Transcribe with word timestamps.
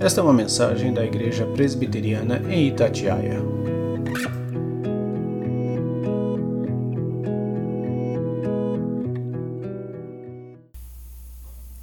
Esta 0.00 0.20
é 0.20 0.24
uma 0.24 0.32
mensagem 0.32 0.92
da 0.92 1.04
Igreja 1.04 1.46
Presbiteriana 1.46 2.38
em 2.52 2.66
Itatiaia. 2.66 3.40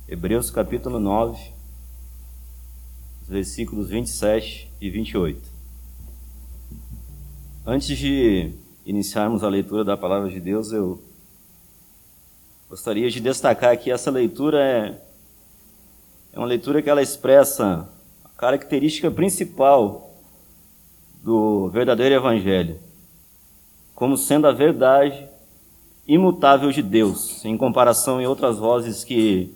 Hebreus 0.07 0.51
capítulo 0.51 0.99
9, 0.99 1.53
versículos 3.27 3.87
27 3.89 4.69
e 4.81 4.89
28. 4.89 5.41
Antes 7.65 7.97
de 7.97 8.53
iniciarmos 8.85 9.41
a 9.41 9.47
leitura 9.47 9.85
da 9.85 9.95
palavra 9.95 10.29
de 10.29 10.39
Deus, 10.41 10.73
eu 10.73 11.01
gostaria 12.69 13.09
de 13.09 13.21
destacar 13.21 13.77
que 13.77 13.89
essa 13.89 14.11
leitura 14.11 14.61
é, 14.61 15.01
é 16.33 16.37
uma 16.37 16.47
leitura 16.47 16.81
que 16.81 16.89
ela 16.89 17.01
expressa 17.01 17.89
característica 18.41 19.11
principal 19.11 20.15
do 21.23 21.69
verdadeiro 21.69 22.15
evangelho, 22.15 22.79
como 23.93 24.17
sendo 24.17 24.47
a 24.47 24.51
verdade 24.51 25.27
imutável 26.07 26.71
de 26.71 26.81
Deus, 26.81 27.45
em 27.45 27.55
comparação 27.55 28.19
em 28.19 28.25
outras 28.25 28.57
vozes 28.57 29.03
que 29.03 29.53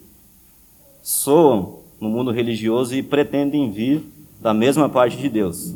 soam 1.02 1.80
no 2.00 2.08
mundo 2.10 2.30
religioso 2.30 2.94
e 2.94 3.02
pretendem 3.02 3.72
vir 3.72 4.04
da 4.40 4.54
mesma 4.54 4.88
parte 4.88 5.18
de 5.18 5.30
Deus. 5.30 5.74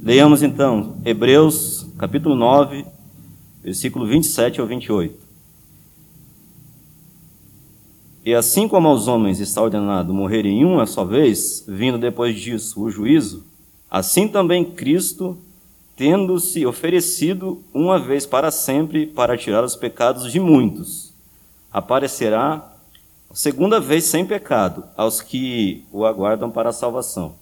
Leiamos 0.00 0.44
então 0.44 0.98
Hebreus, 1.04 1.88
capítulo 1.98 2.36
9, 2.36 2.86
versículo 3.64 4.06
27 4.06 4.60
ao 4.60 4.66
28. 4.68 5.21
E 8.24 8.34
assim 8.34 8.68
como 8.68 8.86
aos 8.86 9.08
homens 9.08 9.40
está 9.40 9.60
ordenado 9.60 10.14
morrerem 10.14 10.64
uma 10.64 10.86
só 10.86 11.04
vez, 11.04 11.64
vindo 11.66 11.98
depois 11.98 12.38
disso 12.38 12.80
o 12.80 12.90
juízo, 12.90 13.44
assim 13.90 14.28
também 14.28 14.64
Cristo, 14.64 15.36
tendo-se 15.96 16.64
oferecido 16.64 17.62
uma 17.74 17.98
vez 17.98 18.24
para 18.24 18.50
sempre 18.50 19.06
para 19.06 19.36
tirar 19.36 19.64
os 19.64 19.74
pecados 19.74 20.30
de 20.30 20.38
muitos, 20.38 21.12
aparecerá 21.72 22.72
segunda 23.32 23.80
vez 23.80 24.04
sem 24.04 24.24
pecado 24.24 24.84
aos 24.96 25.20
que 25.20 25.84
o 25.90 26.04
aguardam 26.04 26.50
para 26.50 26.68
a 26.70 26.72
salvação. 26.72 27.34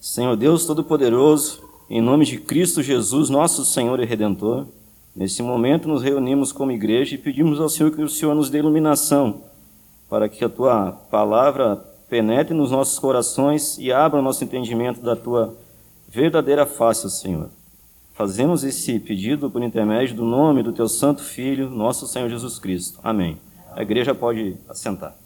Senhor 0.00 0.36
Deus 0.36 0.66
Todo-Poderoso, 0.66 1.62
em 1.88 2.00
nome 2.00 2.26
de 2.26 2.38
Cristo 2.38 2.82
Jesus, 2.82 3.30
nosso 3.30 3.64
Senhor 3.64 4.00
e 4.00 4.04
Redentor, 4.04 4.66
nesse 5.14 5.42
momento 5.42 5.88
nos 5.88 6.02
reunimos 6.02 6.52
como 6.52 6.72
igreja 6.72 7.14
e 7.14 7.18
pedimos 7.18 7.60
ao 7.60 7.68
Senhor 7.68 7.90
que 7.90 8.02
o 8.02 8.08
Senhor 8.08 8.34
nos 8.34 8.50
dê 8.50 8.58
iluminação 8.58 9.42
para 10.08 10.28
que 10.28 10.44
a 10.44 10.48
tua 10.48 10.92
palavra 11.10 11.76
penetre 12.08 12.54
nos 12.54 12.70
nossos 12.70 12.98
corações 12.98 13.78
e 13.78 13.90
abra 13.90 14.20
o 14.20 14.22
nosso 14.22 14.44
entendimento 14.44 15.00
da 15.00 15.16
tua 15.16 15.56
verdadeira 16.06 16.66
face, 16.66 17.10
Senhor. 17.10 17.48
Fazemos 18.12 18.62
esse 18.62 18.98
pedido 18.98 19.50
por 19.50 19.62
intermédio 19.62 20.14
do 20.14 20.24
nome 20.24 20.62
do 20.62 20.72
teu 20.72 20.86
santo 20.86 21.22
filho, 21.22 21.70
nosso 21.70 22.06
Senhor 22.06 22.28
Jesus 22.28 22.58
Cristo. 22.58 23.00
Amém. 23.02 23.38
A 23.74 23.80
igreja 23.80 24.14
pode 24.14 24.54
assentar. 24.68 25.16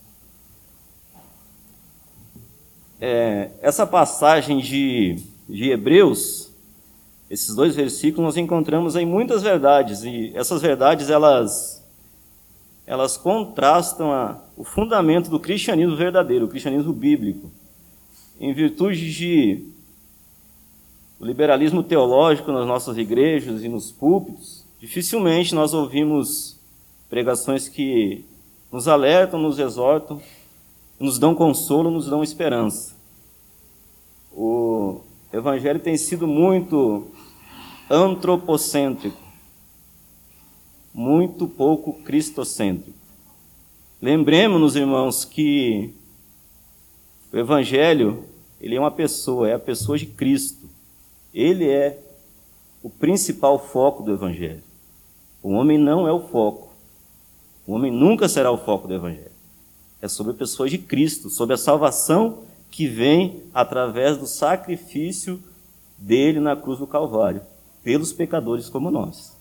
É, 3.00 3.50
essa 3.60 3.84
passagem 3.84 4.60
de, 4.60 5.20
de 5.48 5.70
Hebreus, 5.70 6.45
esses 7.28 7.54
dois 7.54 7.74
versículos, 7.74 8.24
nós 8.24 8.36
encontramos 8.36 8.94
em 8.94 9.04
muitas 9.04 9.42
verdades, 9.42 10.04
e 10.04 10.32
essas 10.34 10.62
verdades, 10.62 11.10
elas, 11.10 11.84
elas 12.86 13.16
contrastam 13.16 14.12
a, 14.12 14.40
o 14.56 14.62
fundamento 14.62 15.28
do 15.28 15.40
cristianismo 15.40 15.96
verdadeiro, 15.96 16.46
o 16.46 16.48
cristianismo 16.48 16.92
bíblico. 16.92 17.50
Em 18.40 18.52
virtude 18.52 19.12
de 19.12 19.66
o 21.18 21.24
liberalismo 21.24 21.82
teológico 21.82 22.52
nas 22.52 22.66
nossas 22.66 22.96
igrejas 22.98 23.64
e 23.64 23.68
nos 23.68 23.90
púlpitos, 23.90 24.64
dificilmente 24.78 25.54
nós 25.54 25.72
ouvimos 25.72 26.56
pregações 27.08 27.68
que 27.68 28.24
nos 28.70 28.86
alertam, 28.86 29.40
nos 29.40 29.58
exortam, 29.58 30.20
nos 31.00 31.18
dão 31.18 31.34
consolo, 31.34 31.90
nos 31.90 32.06
dão 32.06 32.22
esperança. 32.22 32.94
O 34.32 35.00
Evangelho 35.32 35.80
tem 35.80 35.96
sido 35.96 36.26
muito 36.26 37.08
antropocêntrico, 37.90 39.20
muito 40.92 41.46
pouco 41.46 41.92
cristocêntrico. 42.02 42.98
Lembremos-nos, 44.00 44.76
irmãos, 44.76 45.24
que 45.24 45.94
o 47.32 47.36
Evangelho 47.36 48.24
ele 48.60 48.74
é 48.74 48.80
uma 48.80 48.90
pessoa, 48.90 49.48
é 49.48 49.54
a 49.54 49.58
pessoa 49.58 49.98
de 49.98 50.06
Cristo. 50.06 50.68
Ele 51.32 51.68
é 51.68 52.00
o 52.82 52.88
principal 52.88 53.58
foco 53.58 54.02
do 54.02 54.12
Evangelho. 54.12 54.62
O 55.42 55.50
homem 55.50 55.78
não 55.78 56.08
é 56.08 56.12
o 56.12 56.28
foco. 56.28 56.74
O 57.66 57.72
homem 57.72 57.92
nunca 57.92 58.28
será 58.28 58.50
o 58.50 58.58
foco 58.58 58.88
do 58.88 58.94
Evangelho. 58.94 59.30
É 60.00 60.08
sobre 60.08 60.32
a 60.32 60.36
pessoa 60.36 60.68
de 60.68 60.78
Cristo, 60.78 61.28
sobre 61.28 61.54
a 61.54 61.58
salvação 61.58 62.44
que 62.70 62.86
vem 62.86 63.42
através 63.52 64.18
do 64.18 64.26
sacrifício 64.26 65.42
dele 65.98 66.40
na 66.40 66.54
cruz 66.54 66.78
do 66.78 66.86
Calvário, 66.86 67.40
pelos 67.86 68.12
pecadores 68.12 68.68
como 68.68 68.90
nós. 68.90 69.36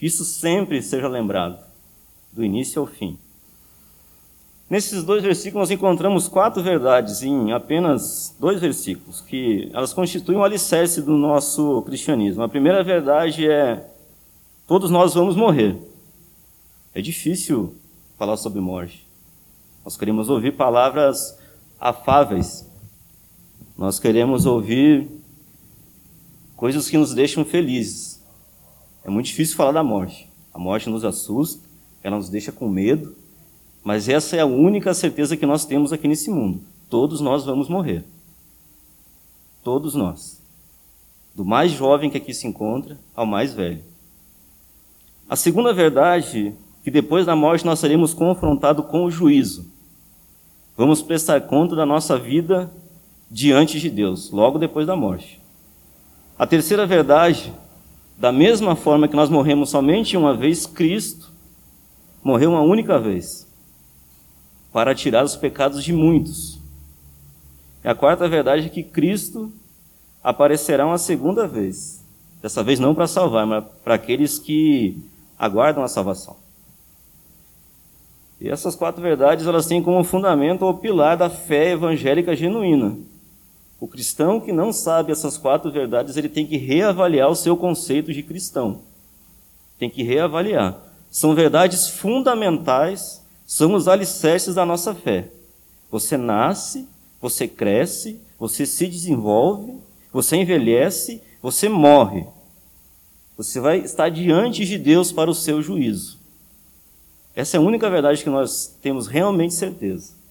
Isso 0.00 0.24
sempre 0.24 0.82
seja 0.82 1.06
lembrado, 1.06 1.64
do 2.32 2.44
início 2.44 2.80
ao 2.80 2.88
fim. 2.88 3.16
Nesses 4.68 5.04
dois 5.04 5.22
versículos 5.22 5.68
nós 5.68 5.70
encontramos 5.70 6.26
quatro 6.26 6.60
verdades 6.60 7.22
em 7.22 7.52
apenas 7.52 8.34
dois 8.40 8.60
versículos, 8.60 9.20
que 9.20 9.70
elas 9.72 9.92
constituem 9.92 10.38
um 10.38 10.42
alicerce 10.42 11.00
do 11.00 11.16
nosso 11.16 11.82
cristianismo. 11.82 12.42
A 12.42 12.48
primeira 12.48 12.82
verdade 12.82 13.48
é: 13.48 13.88
todos 14.66 14.90
nós 14.90 15.14
vamos 15.14 15.36
morrer. 15.36 15.76
É 16.92 17.00
difícil 17.00 17.76
falar 18.18 18.38
sobre 18.38 18.60
morte. 18.60 19.06
Nós 19.84 19.96
queremos 19.96 20.28
ouvir 20.28 20.56
palavras 20.56 21.38
afáveis. 21.78 22.68
Nós 23.78 24.00
queremos 24.00 24.46
ouvir 24.46 25.21
coisas 26.62 26.88
que 26.88 26.96
nos 26.96 27.12
deixam 27.12 27.44
felizes. 27.44 28.22
É 29.02 29.10
muito 29.10 29.26
difícil 29.26 29.56
falar 29.56 29.72
da 29.72 29.82
morte. 29.82 30.28
A 30.54 30.60
morte 30.60 30.88
nos 30.88 31.04
assusta, 31.04 31.60
ela 32.04 32.16
nos 32.16 32.28
deixa 32.28 32.52
com 32.52 32.68
medo, 32.68 33.16
mas 33.82 34.08
essa 34.08 34.36
é 34.36 34.38
a 34.38 34.46
única 34.46 34.94
certeza 34.94 35.36
que 35.36 35.44
nós 35.44 35.64
temos 35.64 35.92
aqui 35.92 36.06
nesse 36.06 36.30
mundo. 36.30 36.60
Todos 36.88 37.20
nós 37.20 37.44
vamos 37.44 37.68
morrer. 37.68 38.04
Todos 39.64 39.96
nós. 39.96 40.40
Do 41.34 41.44
mais 41.44 41.72
jovem 41.72 42.08
que 42.08 42.18
aqui 42.18 42.32
se 42.32 42.46
encontra 42.46 42.96
ao 43.12 43.26
mais 43.26 43.52
velho. 43.52 43.82
A 45.28 45.34
segunda 45.34 45.74
verdade 45.74 46.54
que 46.84 46.92
depois 46.92 47.26
da 47.26 47.34
morte 47.34 47.66
nós 47.66 47.80
seremos 47.80 48.14
confrontados 48.14 48.86
com 48.86 49.04
o 49.04 49.10
juízo. 49.10 49.66
Vamos 50.76 51.02
prestar 51.02 51.40
conta 51.40 51.74
da 51.74 51.84
nossa 51.84 52.16
vida 52.16 52.72
diante 53.28 53.80
de 53.80 53.90
Deus, 53.90 54.30
logo 54.30 54.60
depois 54.60 54.86
da 54.86 54.94
morte. 54.94 55.41
A 56.42 56.46
terceira 56.48 56.84
verdade, 56.84 57.54
da 58.18 58.32
mesma 58.32 58.74
forma 58.74 59.06
que 59.06 59.14
nós 59.14 59.30
morremos 59.30 59.70
somente 59.70 60.16
uma 60.16 60.36
vez, 60.36 60.66
Cristo 60.66 61.30
morreu 62.20 62.50
uma 62.50 62.62
única 62.62 62.98
vez 62.98 63.46
para 64.72 64.92
tirar 64.92 65.22
os 65.22 65.36
pecados 65.36 65.84
de 65.84 65.92
muitos. 65.92 66.58
E 67.84 67.88
a 67.88 67.94
quarta 67.94 68.28
verdade 68.28 68.66
é 68.66 68.68
que 68.68 68.82
Cristo 68.82 69.52
aparecerá 70.20 70.84
uma 70.84 70.98
segunda 70.98 71.46
vez. 71.46 72.04
Dessa 72.42 72.60
vez 72.64 72.80
não 72.80 72.92
para 72.92 73.06
salvar, 73.06 73.46
mas 73.46 73.64
para 73.84 73.94
aqueles 73.94 74.36
que 74.36 75.00
aguardam 75.38 75.84
a 75.84 75.88
salvação. 75.88 76.36
E 78.40 78.48
essas 78.48 78.74
quatro 78.74 79.00
verdades 79.00 79.46
elas 79.46 79.66
têm 79.66 79.80
como 79.80 80.02
fundamento 80.02 80.64
o 80.64 80.74
pilar 80.74 81.16
da 81.16 81.30
fé 81.30 81.70
evangélica 81.70 82.34
genuína. 82.34 83.11
O 83.82 83.88
cristão 83.88 84.38
que 84.38 84.52
não 84.52 84.72
sabe 84.72 85.10
essas 85.10 85.36
quatro 85.36 85.68
verdades, 85.68 86.16
ele 86.16 86.28
tem 86.28 86.46
que 86.46 86.56
reavaliar 86.56 87.28
o 87.28 87.34
seu 87.34 87.56
conceito 87.56 88.12
de 88.12 88.22
cristão. 88.22 88.82
Tem 89.76 89.90
que 89.90 90.04
reavaliar. 90.04 90.80
São 91.10 91.34
verdades 91.34 91.88
fundamentais, 91.88 93.20
são 93.44 93.74
os 93.74 93.88
alicerces 93.88 94.54
da 94.54 94.64
nossa 94.64 94.94
fé. 94.94 95.28
Você 95.90 96.16
nasce, 96.16 96.88
você 97.20 97.48
cresce, 97.48 98.20
você 98.38 98.66
se 98.66 98.86
desenvolve, 98.86 99.74
você 100.12 100.36
envelhece, 100.36 101.20
você 101.42 101.68
morre. 101.68 102.24
Você 103.36 103.58
vai 103.58 103.80
estar 103.80 104.10
diante 104.10 104.64
de 104.64 104.78
Deus 104.78 105.10
para 105.10 105.28
o 105.28 105.34
seu 105.34 105.60
juízo. 105.60 106.20
Essa 107.34 107.56
é 107.56 107.58
a 107.58 107.60
única 107.60 107.90
verdade 107.90 108.22
que 108.22 108.30
nós 108.30 108.78
temos 108.80 109.08
realmente 109.08 109.54
certeza. 109.54 110.21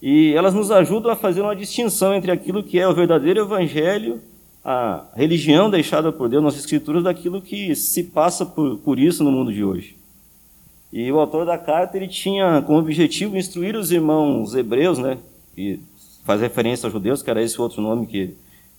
E 0.00 0.32
elas 0.34 0.54
nos 0.54 0.70
ajudam 0.70 1.10
a 1.10 1.16
fazer 1.16 1.40
uma 1.40 1.56
distinção 1.56 2.14
entre 2.14 2.30
aquilo 2.30 2.62
que 2.62 2.78
é 2.78 2.86
o 2.86 2.94
verdadeiro 2.94 3.40
evangelho, 3.40 4.20
a 4.64 5.04
religião 5.14 5.70
deixada 5.70 6.12
por 6.12 6.28
Deus 6.28 6.42
nas 6.42 6.56
escrituras, 6.56 7.04
daquilo 7.04 7.42
que 7.42 7.74
se 7.74 8.04
passa 8.04 8.46
por, 8.46 8.78
por 8.78 8.98
isso 8.98 9.24
no 9.24 9.32
mundo 9.32 9.52
de 9.52 9.64
hoje. 9.64 9.96
E 10.92 11.10
o 11.10 11.18
autor 11.18 11.44
da 11.44 11.58
carta 11.58 11.96
ele 11.96 12.08
tinha 12.08 12.62
como 12.62 12.78
objetivo 12.78 13.36
instruir 13.36 13.76
os 13.76 13.90
irmãos 13.92 14.54
hebreus, 14.54 14.98
né, 14.98 15.18
que 15.54 15.80
faz 16.24 16.40
referência 16.40 16.86
aos 16.86 16.92
judeus, 16.92 17.22
que 17.22 17.30
era 17.30 17.42
esse 17.42 17.60
outro 17.60 17.82
nome 17.82 18.06
que 18.06 18.34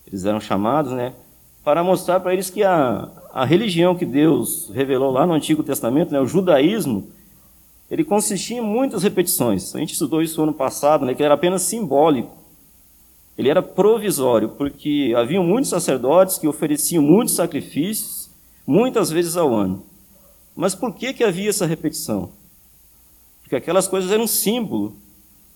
eles 0.08 0.26
eram 0.26 0.40
chamados, 0.40 0.92
né? 0.92 1.14
Para 1.64 1.84
mostrar 1.84 2.20
para 2.20 2.34
eles 2.34 2.50
que 2.50 2.64
a, 2.64 3.10
a 3.34 3.46
religião 3.46 3.96
que 3.96 4.06
Deus 4.06 4.72
revelou 4.74 5.12
lá 5.12 5.26
no 5.26 5.34
Antigo 5.34 5.62
Testamento, 5.62 6.12
né, 6.12 6.20
o 6.20 6.26
judaísmo, 6.26 7.08
ele 7.90 8.04
consistia 8.04 8.58
em 8.58 8.62
muitas 8.62 9.04
repetições. 9.04 9.76
A 9.76 9.80
gente 9.80 9.94
estudou 9.94 10.22
isso 10.22 10.42
ano 10.42 10.54
passado, 10.54 11.06
né, 11.06 11.14
que 11.14 11.22
ele 11.22 11.26
era 11.26 11.34
apenas 11.34 11.64
simbólico. 11.64 12.38
Ele 13.38 13.50
era 13.50 13.62
provisório, 13.62 14.50
porque 14.50 15.14
havia 15.16 15.42
muitos 15.42 15.70
sacerdotes 15.70 16.38
que 16.38 16.48
ofereciam 16.48 17.02
muitos 17.02 17.36
sacrifícios, 17.36 18.30
muitas 18.68 19.10
vezes 19.10 19.38
ao 19.38 19.54
ano. 19.56 19.84
Mas 20.56 20.76
por 20.76 20.94
que, 20.94 21.14
que 21.14 21.24
havia 21.24 21.50
essa 21.50 21.66
repetição? 21.66 22.32
Porque 23.42 23.56
aquelas 23.56 23.88
coisas 23.88 24.12
eram 24.12 24.28
símbolo. 24.28 24.94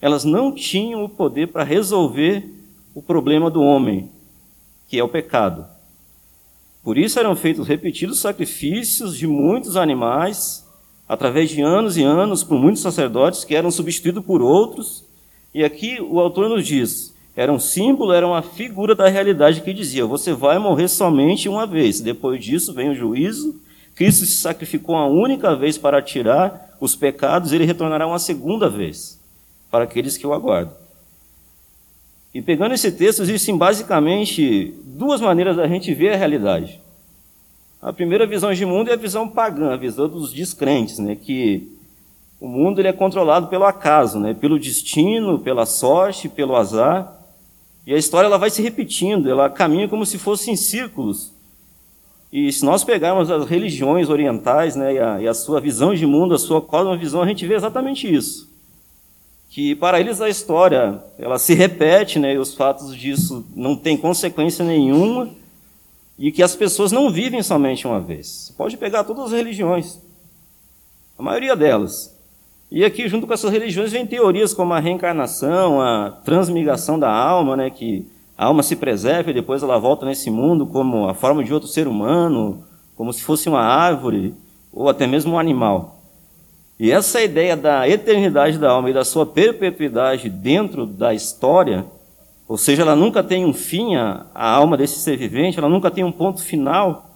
Elas 0.02 0.24
não 0.24 0.52
tinham 0.52 1.04
o 1.04 1.10
poder 1.10 1.50
para 1.50 1.64
resolver 1.64 2.50
o 2.96 3.02
problema 3.02 3.52
do 3.52 3.62
homem, 3.62 4.10
que 4.88 4.98
é 4.98 5.04
o 5.04 5.10
pecado. 5.10 5.68
Por 6.82 6.98
isso 6.98 7.20
eram 7.20 7.36
feitos 7.36 7.68
repetidos 7.68 8.20
sacrifícios 8.20 9.18
de 9.18 9.28
muitos 9.28 9.78
animais, 9.78 10.63
através 11.08 11.50
de 11.50 11.62
anos 11.62 11.98
e 11.98 12.04
anos, 12.04 12.44
por 12.44 12.60
muitos 12.60 12.82
sacerdotes 12.82 13.44
que 13.44 13.56
eram 13.56 13.72
substituídos 13.72 14.24
por 14.26 14.42
outros. 14.42 15.04
E 15.54 15.64
aqui 15.64 16.00
o 16.02 16.20
autor 16.20 16.50
nos 16.50 16.66
diz: 16.66 17.14
era 17.36 17.52
um 17.52 17.60
símbolo, 17.60 18.14
era 18.14 18.28
uma 18.28 18.42
figura 18.42 18.94
da 18.94 19.08
realidade 19.08 19.62
que 19.62 19.74
dizia: 19.74 20.06
você 20.06 20.34
vai 20.34 20.60
morrer 20.60 20.88
somente 20.88 21.50
uma 21.50 21.66
vez, 21.66 22.00
depois 22.00 22.44
disso 22.44 22.74
vem 22.74 22.90
o 22.90 22.96
juízo. 22.96 23.60
Cristo 23.96 24.26
se 24.26 24.38
sacrificou 24.38 24.96
uma 24.96 25.06
única 25.06 25.56
vez 25.56 25.78
para 25.78 26.02
tirar 26.02 26.78
os 26.82 26.96
pecados, 26.96 27.52
ele 27.52 27.66
retornará 27.66 28.08
uma 28.08 28.20
segunda 28.20 28.70
vez 28.70 29.20
para 29.70 29.84
aqueles 29.84 30.18
que 30.18 30.26
o 30.26 30.34
aguardam. 30.34 30.76
E 32.34 32.42
pegando 32.42 32.74
esse 32.74 32.92
texto, 32.92 33.22
existem 33.22 33.56
basicamente 33.56 34.74
duas 34.84 35.22
maneiras 35.22 35.56
da 35.56 35.68
gente 35.68 35.94
ver 35.94 36.14
a 36.14 36.18
realidade. 36.18 36.80
A 37.84 37.92
primeira 37.92 38.26
visão 38.26 38.54
de 38.54 38.66
mundo 38.66 38.90
é 38.90 38.94
a 38.94 38.96
visão 38.96 39.28
pagã, 39.28 39.74
a 39.74 39.76
visão 39.76 40.08
dos 40.08 40.32
descrentes, 40.32 41.00
né? 41.00 41.18
que 41.18 41.70
o 42.40 42.48
mundo 42.48 42.80
ele 42.80 42.88
é 42.88 42.94
controlado 42.94 43.48
pelo 43.48 43.66
acaso, 43.66 44.22
né? 44.22 44.34
pelo 44.34 44.58
destino, 44.58 45.38
pela 45.38 45.66
sorte, 45.66 46.30
pelo 46.30 46.56
azar. 46.56 47.14
E 47.86 47.94
a 47.94 47.98
história 47.98 48.28
ela 48.28 48.38
vai 48.38 48.50
se 48.50 48.62
repetindo, 48.62 49.30
ela 49.30 49.50
caminha 49.50 49.90
como 49.90 50.06
se 50.06 50.18
fosse 50.18 50.50
em 50.50 50.56
círculos. 50.56 51.34
E 52.32 52.54
se 52.54 52.64
nós 52.64 52.86
pegarmos 52.86 53.30
as 53.30 53.46
religiões 53.50 54.10
orientais 54.10 54.78
né, 54.78 54.94
e, 54.94 55.00
a, 55.00 55.22
e 55.22 55.28
a 55.28 55.34
sua 55.34 55.60
visão 55.60 55.94
de 55.94 56.06
mundo, 56.06 56.34
a 56.34 56.40
sua 56.40 56.62
cosmovisão, 56.62 57.22
a 57.22 57.28
gente 57.28 57.46
vê 57.46 57.54
exatamente 57.54 58.12
isso 58.12 58.54
que 59.50 59.76
para 59.76 60.00
eles 60.00 60.20
a 60.20 60.28
história 60.28 61.00
ela 61.20 61.38
se 61.38 61.54
repete, 61.54 62.18
né, 62.18 62.34
e 62.34 62.40
os 62.40 62.56
fatos 62.56 62.96
disso 62.96 63.46
não 63.56 63.76
têm 63.76 63.96
consequência 63.96 64.66
nenhuma, 64.66 65.30
e 66.18 66.32
que 66.32 66.44
as 66.44 66.56
pessoas 66.56 66.92
não 66.92 67.10
vivem 67.10 67.42
somente 67.42 67.88
uma 67.88 68.00
vez. 68.00 68.28
Você 68.28 68.54
pode 68.54 68.78
pegar 68.78 69.04
todas 69.04 69.26
as 69.26 69.32
religiões, 69.32 70.00
a 71.18 71.24
maioria 71.24 71.56
delas. 71.56 72.14
E 72.72 72.84
aqui, 72.84 73.08
junto 73.08 73.28
com 73.28 73.34
essas 73.34 73.52
religiões, 73.52 73.92
vem 73.92 74.06
teorias 74.06 74.54
como 74.54 74.74
a 74.74 74.80
reencarnação, 74.80 75.80
a 75.80 76.12
transmigração 76.24 76.98
da 76.98 77.12
alma, 77.12 77.56
né, 77.56 77.70
que 77.70 78.08
a 78.38 78.46
alma 78.46 78.64
se 78.64 78.76
preserva 78.76 79.30
e 79.30 79.34
depois 79.34 79.62
ela 79.62 79.78
volta 79.78 80.06
nesse 80.06 80.32
mundo 80.32 80.66
como 80.66 81.08
a 81.08 81.14
forma 81.14 81.44
de 81.44 81.54
outro 81.54 81.70
ser 81.70 81.88
humano, 81.88 82.64
como 82.96 83.14
se 83.14 83.22
fosse 83.22 83.48
uma 83.48 83.62
árvore 83.62 84.34
ou 84.72 84.90
até 84.90 85.06
mesmo 85.06 85.34
um 85.34 85.40
animal. 85.40 86.00
E 86.80 86.92
essa 86.92 87.22
ideia 87.22 87.56
da 87.56 87.88
eternidade 87.88 88.58
da 88.58 88.72
alma 88.72 88.90
e 88.90 88.94
da 88.94 89.06
sua 89.06 89.26
perpetuidade 89.26 90.30
dentro 90.30 90.86
da 90.86 91.14
história, 91.14 91.86
ou 92.54 92.58
seja, 92.58 92.84
ela 92.84 92.96
nunca 92.96 93.24
tem 93.24 93.44
um 93.44 93.52
fim, 93.52 93.96
a, 93.96 94.28
a 94.32 94.48
alma 94.48 94.78
desse 94.78 95.00
ser 95.00 95.18
vivente, 95.18 95.58
ela 95.58 95.68
nunca 95.68 95.90
tem 95.90 96.04
um 96.04 96.12
ponto 96.12 96.40
final, 96.40 97.10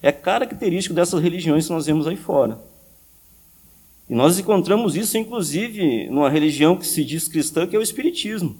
é 0.00 0.12
característico 0.12 0.94
dessas 0.94 1.20
religiões 1.20 1.66
que 1.66 1.72
nós 1.72 1.86
vemos 1.86 2.06
aí 2.06 2.14
fora. 2.14 2.60
E 4.08 4.14
nós 4.14 4.38
encontramos 4.38 4.94
isso, 4.94 5.18
inclusive, 5.18 6.08
numa 6.10 6.30
religião 6.30 6.76
que 6.76 6.86
se 6.86 7.04
diz 7.04 7.26
cristã, 7.26 7.66
que 7.66 7.74
é 7.74 7.78
o 7.80 7.82
Espiritismo. 7.82 8.56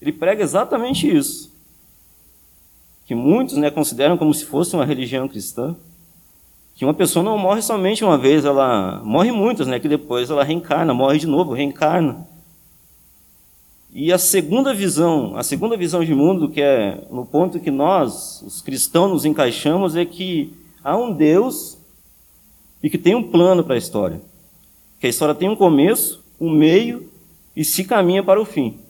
Ele 0.00 0.12
prega 0.12 0.42
exatamente 0.42 1.14
isso. 1.14 1.52
Que 3.04 3.14
muitos 3.14 3.58
né, 3.58 3.70
consideram 3.70 4.16
como 4.16 4.32
se 4.32 4.46
fosse 4.46 4.74
uma 4.74 4.86
religião 4.86 5.28
cristã 5.28 5.76
que 6.74 6.86
uma 6.86 6.94
pessoa 6.94 7.22
não 7.22 7.36
morre 7.36 7.60
somente 7.60 8.02
uma 8.02 8.16
vez, 8.16 8.46
ela 8.46 9.02
morre 9.04 9.30
muitas, 9.30 9.66
né? 9.66 9.78
Que 9.78 9.88
depois 9.90 10.30
ela 10.30 10.42
reencarna, 10.42 10.94
morre 10.94 11.18
de 11.18 11.26
novo, 11.26 11.52
reencarna. 11.52 12.26
E 13.96 14.12
a 14.12 14.18
segunda 14.18 14.74
visão, 14.74 15.36
a 15.36 15.44
segunda 15.44 15.76
visão 15.76 16.04
de 16.04 16.12
mundo, 16.12 16.48
que 16.48 16.60
é 16.60 17.06
no 17.12 17.24
ponto 17.24 17.60
que 17.60 17.70
nós, 17.70 18.42
os 18.42 18.60
cristãos, 18.60 19.08
nos 19.12 19.24
encaixamos, 19.24 19.94
é 19.94 20.04
que 20.04 20.52
há 20.82 20.96
um 20.96 21.12
Deus 21.12 21.78
e 22.82 22.90
que 22.90 22.98
tem 22.98 23.14
um 23.14 23.22
plano 23.22 23.62
para 23.62 23.76
a 23.76 23.78
história. 23.78 24.20
Que 24.98 25.06
a 25.06 25.08
história 25.08 25.32
tem 25.32 25.48
um 25.48 25.54
começo, 25.54 26.24
um 26.40 26.50
meio 26.50 27.08
e 27.54 27.64
se 27.64 27.84
caminha 27.84 28.20
para 28.20 28.42
o 28.42 28.44
fim. 28.44 28.80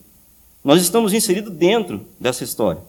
Nós 0.63 0.81
estamos 0.81 1.13
inseridos 1.13 1.53
dentro 1.53 2.01
dessa 2.19 2.43
história. 2.43 2.81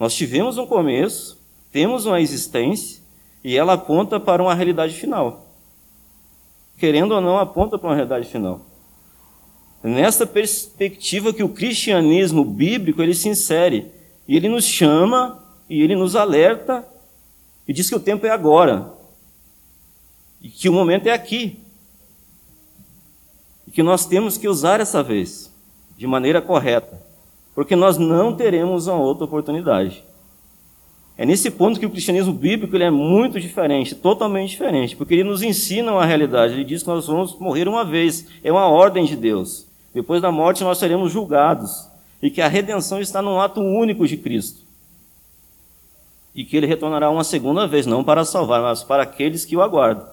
Nós 0.00 0.14
tivemos 0.14 0.58
um 0.58 0.66
começo, 0.66 1.38
temos 1.70 2.04
uma 2.04 2.20
existência 2.20 3.00
e 3.44 3.56
ela 3.56 3.74
aponta 3.74 4.18
para 4.18 4.42
uma 4.42 4.56
realidade 4.56 4.94
final. 4.94 5.46
Querendo 6.76 7.12
ou 7.12 7.20
não, 7.20 7.38
aponta 7.38 7.78
para 7.78 7.90
uma 7.90 7.94
realidade 7.94 8.26
final. 8.26 8.67
Nessa 9.82 10.26
perspectiva 10.26 11.32
que 11.32 11.42
o 11.42 11.48
cristianismo 11.48 12.44
bíblico 12.44 13.02
ele 13.02 13.14
se 13.14 13.28
insere. 13.28 13.90
E 14.26 14.36
ele 14.36 14.48
nos 14.48 14.64
chama 14.64 15.42
e 15.68 15.80
ele 15.80 15.94
nos 15.94 16.16
alerta 16.16 16.86
e 17.66 17.72
diz 17.72 17.88
que 17.88 17.94
o 17.94 18.00
tempo 18.00 18.26
é 18.26 18.30
agora. 18.30 18.92
E 20.40 20.48
que 20.48 20.68
o 20.68 20.72
momento 20.72 21.06
é 21.06 21.12
aqui. 21.12 21.58
E 23.66 23.70
que 23.70 23.82
nós 23.82 24.06
temos 24.06 24.38
que 24.38 24.48
usar 24.48 24.80
essa 24.80 25.02
vez 25.02 25.52
de 25.96 26.06
maneira 26.06 26.40
correta, 26.40 27.02
porque 27.54 27.74
nós 27.74 27.98
não 27.98 28.34
teremos 28.34 28.86
uma 28.86 28.98
outra 28.98 29.24
oportunidade. 29.24 30.04
É 31.16 31.26
nesse 31.26 31.50
ponto 31.50 31.80
que 31.80 31.84
o 31.84 31.90
cristianismo 31.90 32.32
bíblico 32.32 32.76
ele 32.76 32.84
é 32.84 32.90
muito 32.90 33.40
diferente, 33.40 33.96
totalmente 33.96 34.50
diferente, 34.50 34.96
porque 34.96 35.14
ele 35.14 35.24
nos 35.24 35.42
ensina 35.42 35.90
uma 35.90 36.06
realidade. 36.06 36.54
Ele 36.54 36.64
diz 36.64 36.82
que 36.82 36.88
nós 36.88 37.08
vamos 37.08 37.36
morrer 37.38 37.66
uma 37.68 37.84
vez, 37.84 38.26
é 38.44 38.52
uma 38.52 38.68
ordem 38.68 39.04
de 39.04 39.16
Deus. 39.16 39.67
Depois 39.98 40.22
da 40.22 40.30
morte 40.30 40.62
nós 40.62 40.78
seremos 40.78 41.10
julgados 41.10 41.88
e 42.22 42.30
que 42.30 42.40
a 42.40 42.46
redenção 42.46 43.00
está 43.00 43.20
num 43.20 43.40
ato 43.40 43.60
único 43.60 44.06
de 44.06 44.16
Cristo. 44.16 44.60
E 46.32 46.44
que 46.44 46.56
ele 46.56 46.68
retornará 46.68 47.10
uma 47.10 47.24
segunda 47.24 47.66
vez, 47.66 47.84
não 47.84 48.04
para 48.04 48.24
salvar, 48.24 48.62
mas 48.62 48.84
para 48.84 49.02
aqueles 49.02 49.44
que 49.44 49.56
o 49.56 49.60
aguardam. 49.60 50.06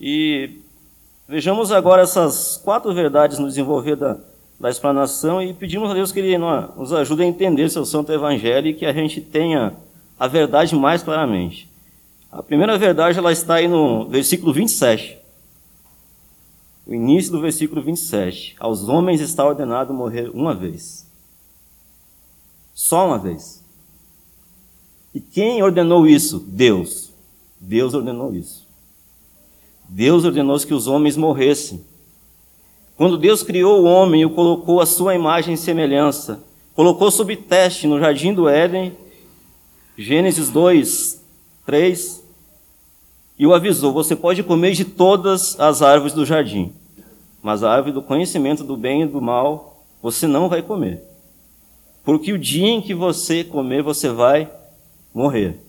E 0.00 0.60
vejamos 1.26 1.72
agora 1.72 2.02
essas 2.02 2.56
quatro 2.56 2.94
verdades 2.94 3.40
no 3.40 3.48
desenvolver 3.48 3.96
da, 3.96 4.16
da 4.60 4.70
explanação 4.70 5.42
e 5.42 5.52
pedimos 5.52 5.90
a 5.90 5.94
Deus 5.94 6.12
que 6.12 6.20
Ele 6.20 6.38
nos 6.38 6.92
ajude 6.92 7.24
a 7.24 7.26
entender 7.26 7.68
seu 7.68 7.84
Santo 7.84 8.12
Evangelho 8.12 8.68
e 8.68 8.74
que 8.74 8.86
a 8.86 8.92
gente 8.92 9.20
tenha 9.20 9.74
a 10.20 10.28
verdade 10.28 10.76
mais 10.76 11.02
claramente. 11.02 11.68
A 12.30 12.44
primeira 12.44 12.78
verdade 12.78 13.18
ela 13.18 13.32
está 13.32 13.54
aí 13.54 13.66
no 13.66 14.08
versículo 14.08 14.52
27. 14.52 15.21
O 16.86 16.94
início 16.94 17.32
do 17.32 17.40
versículo 17.40 17.82
27. 17.82 18.56
Aos 18.58 18.88
homens 18.88 19.20
está 19.20 19.44
ordenado 19.44 19.94
morrer 19.94 20.30
uma 20.34 20.54
vez. 20.54 21.06
Só 22.74 23.06
uma 23.06 23.18
vez. 23.18 23.62
E 25.14 25.20
quem 25.20 25.62
ordenou 25.62 26.06
isso? 26.06 26.38
Deus. 26.40 27.12
Deus 27.60 27.94
ordenou 27.94 28.34
isso. 28.34 28.66
Deus 29.88 30.24
ordenou 30.24 30.58
que 30.58 30.74
os 30.74 30.86
homens 30.86 31.16
morressem. 31.16 31.84
Quando 32.96 33.18
Deus 33.18 33.42
criou 33.42 33.82
o 33.82 33.84
homem 33.84 34.22
e 34.22 34.26
o 34.26 34.30
colocou 34.30 34.80
a 34.80 34.86
sua 34.86 35.14
imagem 35.14 35.54
e 35.54 35.58
semelhança, 35.58 36.42
colocou 36.74 37.10
sob 37.10 37.36
teste 37.36 37.86
no 37.86 37.98
jardim 37.98 38.32
do 38.32 38.48
Éden, 38.48 38.96
Gênesis 39.96 40.48
2, 40.48 41.22
3, 41.66 42.21
e 43.38 43.46
o 43.46 43.54
avisou: 43.54 43.92
Você 43.92 44.14
pode 44.14 44.42
comer 44.42 44.72
de 44.72 44.84
todas 44.84 45.58
as 45.58 45.82
árvores 45.82 46.12
do 46.12 46.24
jardim, 46.24 46.72
mas 47.42 47.62
a 47.62 47.70
árvore 47.72 47.92
do 47.92 48.02
conhecimento 48.02 48.64
do 48.64 48.76
bem 48.76 49.02
e 49.02 49.06
do 49.06 49.20
mal 49.20 49.84
você 50.02 50.26
não 50.26 50.48
vai 50.48 50.62
comer. 50.62 51.02
Porque 52.04 52.32
o 52.32 52.38
dia 52.38 52.68
em 52.68 52.82
que 52.82 52.94
você 52.94 53.44
comer, 53.44 53.82
você 53.82 54.08
vai 54.08 54.50
morrer. 55.14 55.60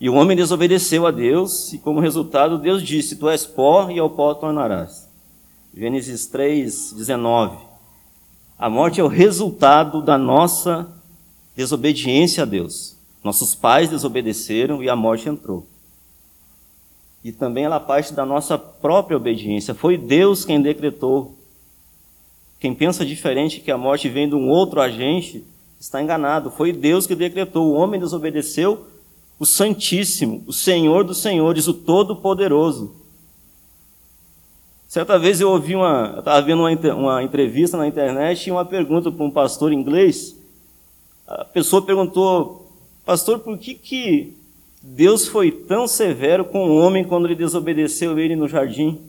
E 0.00 0.08
o 0.08 0.14
homem 0.14 0.36
desobedeceu 0.36 1.06
a 1.06 1.10
Deus, 1.10 1.72
e 1.72 1.78
como 1.78 2.00
resultado, 2.00 2.58
Deus 2.58 2.82
disse: 2.82 3.16
Tu 3.16 3.28
és 3.28 3.44
pó 3.44 3.90
e 3.90 3.98
ao 3.98 4.10
pó 4.10 4.34
tornarás. 4.34 5.08
Gênesis 5.74 6.26
3, 6.26 6.94
19. 6.96 7.58
A 8.58 8.70
morte 8.70 9.00
é 9.00 9.04
o 9.04 9.08
resultado 9.08 10.02
da 10.02 10.16
nossa 10.16 10.88
desobediência 11.54 12.42
a 12.42 12.46
Deus. 12.46 12.96
Nossos 13.22 13.54
pais 13.54 13.90
desobedeceram 13.90 14.82
e 14.82 14.88
a 14.88 14.96
morte 14.96 15.28
entrou. 15.28 15.66
E 17.26 17.32
também 17.32 17.64
ela 17.64 17.80
parte 17.80 18.14
da 18.14 18.24
nossa 18.24 18.56
própria 18.56 19.16
obediência. 19.16 19.74
Foi 19.74 19.98
Deus 19.98 20.44
quem 20.44 20.62
decretou 20.62 21.34
Quem 22.60 22.72
pensa 22.72 23.04
diferente 23.04 23.58
que 23.58 23.72
a 23.72 23.76
morte 23.76 24.08
vem 24.08 24.28
de 24.28 24.36
um 24.36 24.48
outro 24.48 24.80
agente 24.80 25.44
está 25.80 26.00
enganado. 26.00 26.52
Foi 26.52 26.72
Deus 26.72 27.04
que 27.04 27.16
decretou. 27.16 27.66
O 27.66 27.72
homem 27.72 27.98
desobedeceu 27.98 28.86
o 29.40 29.44
Santíssimo, 29.44 30.44
o 30.46 30.52
Senhor 30.52 31.02
dos 31.02 31.18
Senhores, 31.18 31.66
o 31.66 31.74
Todo-Poderoso. 31.74 32.94
Certa 34.86 35.18
vez 35.18 35.40
eu 35.40 35.50
ouvi 35.50 35.74
uma, 35.74 36.14
estava 36.20 36.40
vendo 36.42 36.60
uma, 36.60 36.94
uma 36.94 37.22
entrevista 37.24 37.76
na 37.76 37.88
internet 37.88 38.46
e 38.46 38.52
uma 38.52 38.64
pergunta 38.64 39.10
para 39.10 39.24
um 39.24 39.32
pastor 39.32 39.72
inglês. 39.72 40.36
A 41.26 41.44
pessoa 41.44 41.82
perguntou, 41.84 42.70
pastor, 43.04 43.40
por 43.40 43.58
que, 43.58 43.74
que 43.74 44.32
Deus 44.88 45.26
foi 45.26 45.50
tão 45.50 45.88
severo 45.88 46.44
com 46.44 46.68
o 46.68 46.76
homem 46.76 47.02
quando 47.02 47.26
ele 47.26 47.34
desobedeceu 47.34 48.16
ele 48.20 48.36
no 48.36 48.46
jardim? 48.46 49.00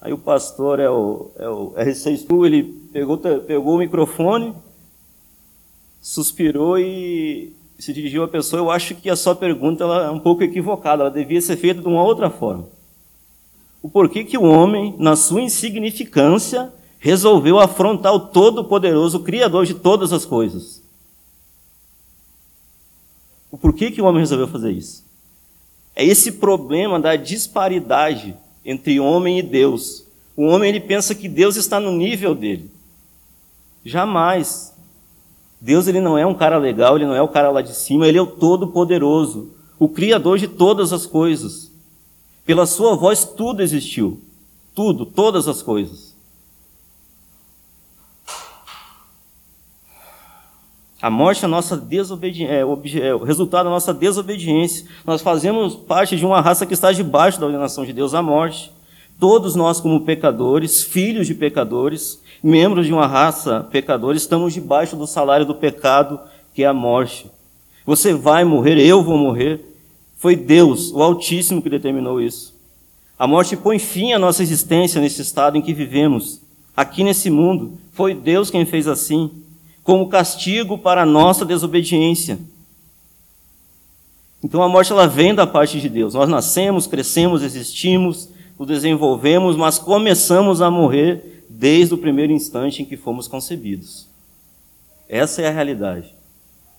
Aí 0.00 0.12
o 0.12 0.18
pastor, 0.18 0.78
é 0.78 0.88
o, 0.88 1.32
é 1.36 1.48
o 1.48 1.72
R6 1.72 2.46
ele 2.46 2.62
pegou, 2.92 3.18
pegou 3.18 3.74
o 3.74 3.78
microfone, 3.78 4.54
suspirou 6.00 6.78
e 6.78 7.52
se 7.76 7.92
dirigiu 7.92 8.22
à 8.22 8.28
pessoa. 8.28 8.62
Eu 8.62 8.70
acho 8.70 8.94
que 8.94 9.10
a 9.10 9.16
sua 9.16 9.34
pergunta 9.34 9.82
é 9.82 10.10
um 10.10 10.20
pouco 10.20 10.44
equivocada, 10.44 11.02
ela 11.02 11.10
devia 11.10 11.40
ser 11.40 11.56
feita 11.56 11.80
de 11.82 11.88
uma 11.88 12.04
outra 12.04 12.30
forma. 12.30 12.68
O 13.82 13.90
porquê 13.90 14.22
que 14.22 14.38
o 14.38 14.44
homem, 14.44 14.94
na 14.96 15.16
sua 15.16 15.42
insignificância, 15.42 16.72
resolveu 17.00 17.58
afrontar 17.58 18.14
o 18.14 18.20
Todo-Poderoso, 18.20 19.18
o 19.18 19.24
Criador 19.24 19.66
de 19.66 19.74
todas 19.74 20.12
as 20.12 20.24
coisas? 20.24 20.85
O 23.56 23.58
porquê 23.58 23.90
que 23.90 24.02
o 24.02 24.04
homem 24.04 24.20
resolveu 24.20 24.46
fazer 24.46 24.70
isso? 24.70 25.02
É 25.94 26.04
esse 26.04 26.32
problema 26.32 27.00
da 27.00 27.16
disparidade 27.16 28.36
entre 28.62 29.00
homem 29.00 29.38
e 29.38 29.42
Deus. 29.42 30.04
O 30.36 30.44
homem 30.44 30.68
ele 30.68 30.78
pensa 30.78 31.14
que 31.14 31.26
Deus 31.26 31.56
está 31.56 31.80
no 31.80 31.90
nível 31.90 32.34
dele. 32.34 32.70
Jamais. 33.82 34.76
Deus 35.58 35.88
ele 35.88 36.02
não 36.02 36.18
é 36.18 36.26
um 36.26 36.34
cara 36.34 36.58
legal, 36.58 36.96
ele 36.96 37.06
não 37.06 37.14
é 37.14 37.22
o 37.22 37.28
cara 37.28 37.50
lá 37.50 37.62
de 37.62 37.74
cima, 37.74 38.06
ele 38.06 38.18
é 38.18 38.20
o 38.20 38.26
todo-poderoso, 38.26 39.54
o 39.78 39.88
criador 39.88 40.36
de 40.36 40.48
todas 40.48 40.92
as 40.92 41.06
coisas. 41.06 41.72
Pela 42.44 42.66
sua 42.66 42.94
voz 42.94 43.24
tudo 43.24 43.62
existiu. 43.62 44.20
Tudo, 44.74 45.06
todas 45.06 45.48
as 45.48 45.62
coisas. 45.62 46.05
A 51.00 51.10
morte 51.10 51.44
é, 51.44 51.48
nossa 51.48 51.76
é, 51.90 52.60
é 53.06 53.14
o 53.14 53.22
resultado 53.22 53.64
da 53.64 53.70
nossa 53.70 53.92
desobediência. 53.92 54.86
Nós 55.04 55.20
fazemos 55.20 55.76
parte 55.76 56.16
de 56.16 56.24
uma 56.24 56.40
raça 56.40 56.64
que 56.64 56.72
está 56.72 56.90
debaixo 56.90 57.38
da 57.38 57.46
ordenação 57.46 57.84
de 57.84 57.92
Deus, 57.92 58.14
a 58.14 58.22
morte. 58.22 58.72
Todos 59.20 59.54
nós, 59.54 59.78
como 59.78 60.00
pecadores, 60.00 60.82
filhos 60.82 61.26
de 61.26 61.34
pecadores, 61.34 62.22
membros 62.42 62.86
de 62.86 62.94
uma 62.94 63.06
raça 63.06 63.66
pecadora, 63.70 64.16
estamos 64.16 64.54
debaixo 64.54 64.96
do 64.96 65.06
salário 65.06 65.44
do 65.44 65.54
pecado, 65.54 66.18
que 66.54 66.62
é 66.62 66.66
a 66.66 66.74
morte. 66.74 67.30
Você 67.84 68.14
vai 68.14 68.44
morrer, 68.44 68.78
eu 68.78 69.02
vou 69.02 69.18
morrer. 69.18 69.60
Foi 70.16 70.34
Deus, 70.34 70.90
o 70.92 71.02
Altíssimo, 71.02 71.60
que 71.60 71.68
determinou 71.68 72.22
isso. 72.22 72.54
A 73.18 73.26
morte 73.26 73.54
põe 73.54 73.78
fim 73.78 74.14
à 74.14 74.18
nossa 74.18 74.42
existência 74.42 75.00
nesse 75.00 75.20
estado 75.20 75.58
em 75.58 75.62
que 75.62 75.74
vivemos, 75.74 76.40
aqui 76.74 77.04
nesse 77.04 77.28
mundo. 77.28 77.78
Foi 77.92 78.14
Deus 78.14 78.50
quem 78.50 78.64
fez 78.64 78.88
assim 78.88 79.30
como 79.86 80.08
castigo 80.08 80.76
para 80.76 81.02
a 81.02 81.06
nossa 81.06 81.44
desobediência. 81.44 82.40
Então 84.42 84.60
a 84.60 84.68
morte 84.68 84.90
ela 84.90 85.06
vem 85.06 85.32
da 85.32 85.46
parte 85.46 85.80
de 85.80 85.88
Deus. 85.88 86.12
Nós 86.12 86.28
nascemos, 86.28 86.88
crescemos, 86.88 87.40
existimos, 87.40 88.28
nos 88.58 88.66
desenvolvemos, 88.66 89.56
mas 89.56 89.78
começamos 89.78 90.60
a 90.60 90.72
morrer 90.72 91.44
desde 91.48 91.94
o 91.94 91.98
primeiro 91.98 92.32
instante 92.32 92.82
em 92.82 92.84
que 92.84 92.96
fomos 92.96 93.28
concebidos. 93.28 94.08
Essa 95.08 95.42
é 95.42 95.46
a 95.46 95.52
realidade. 95.52 96.12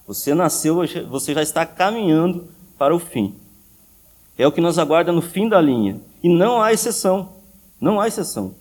Você 0.06 0.36
nasceu, 0.36 0.82
você 1.10 1.34
já 1.34 1.42
está 1.42 1.66
caminhando 1.66 2.50
para 2.78 2.94
o 2.94 3.00
fim. 3.00 3.34
É 4.38 4.46
o 4.46 4.52
que 4.52 4.60
nos 4.60 4.78
aguarda 4.78 5.14
no 5.14 5.22
fim 5.22 5.48
da 5.48 5.62
linha. 5.62 5.98
E 6.22 6.28
não 6.28 6.62
há 6.62 6.74
exceção. 6.74 7.30
Não 7.80 8.02
há 8.02 8.08
exceção. 8.10 8.54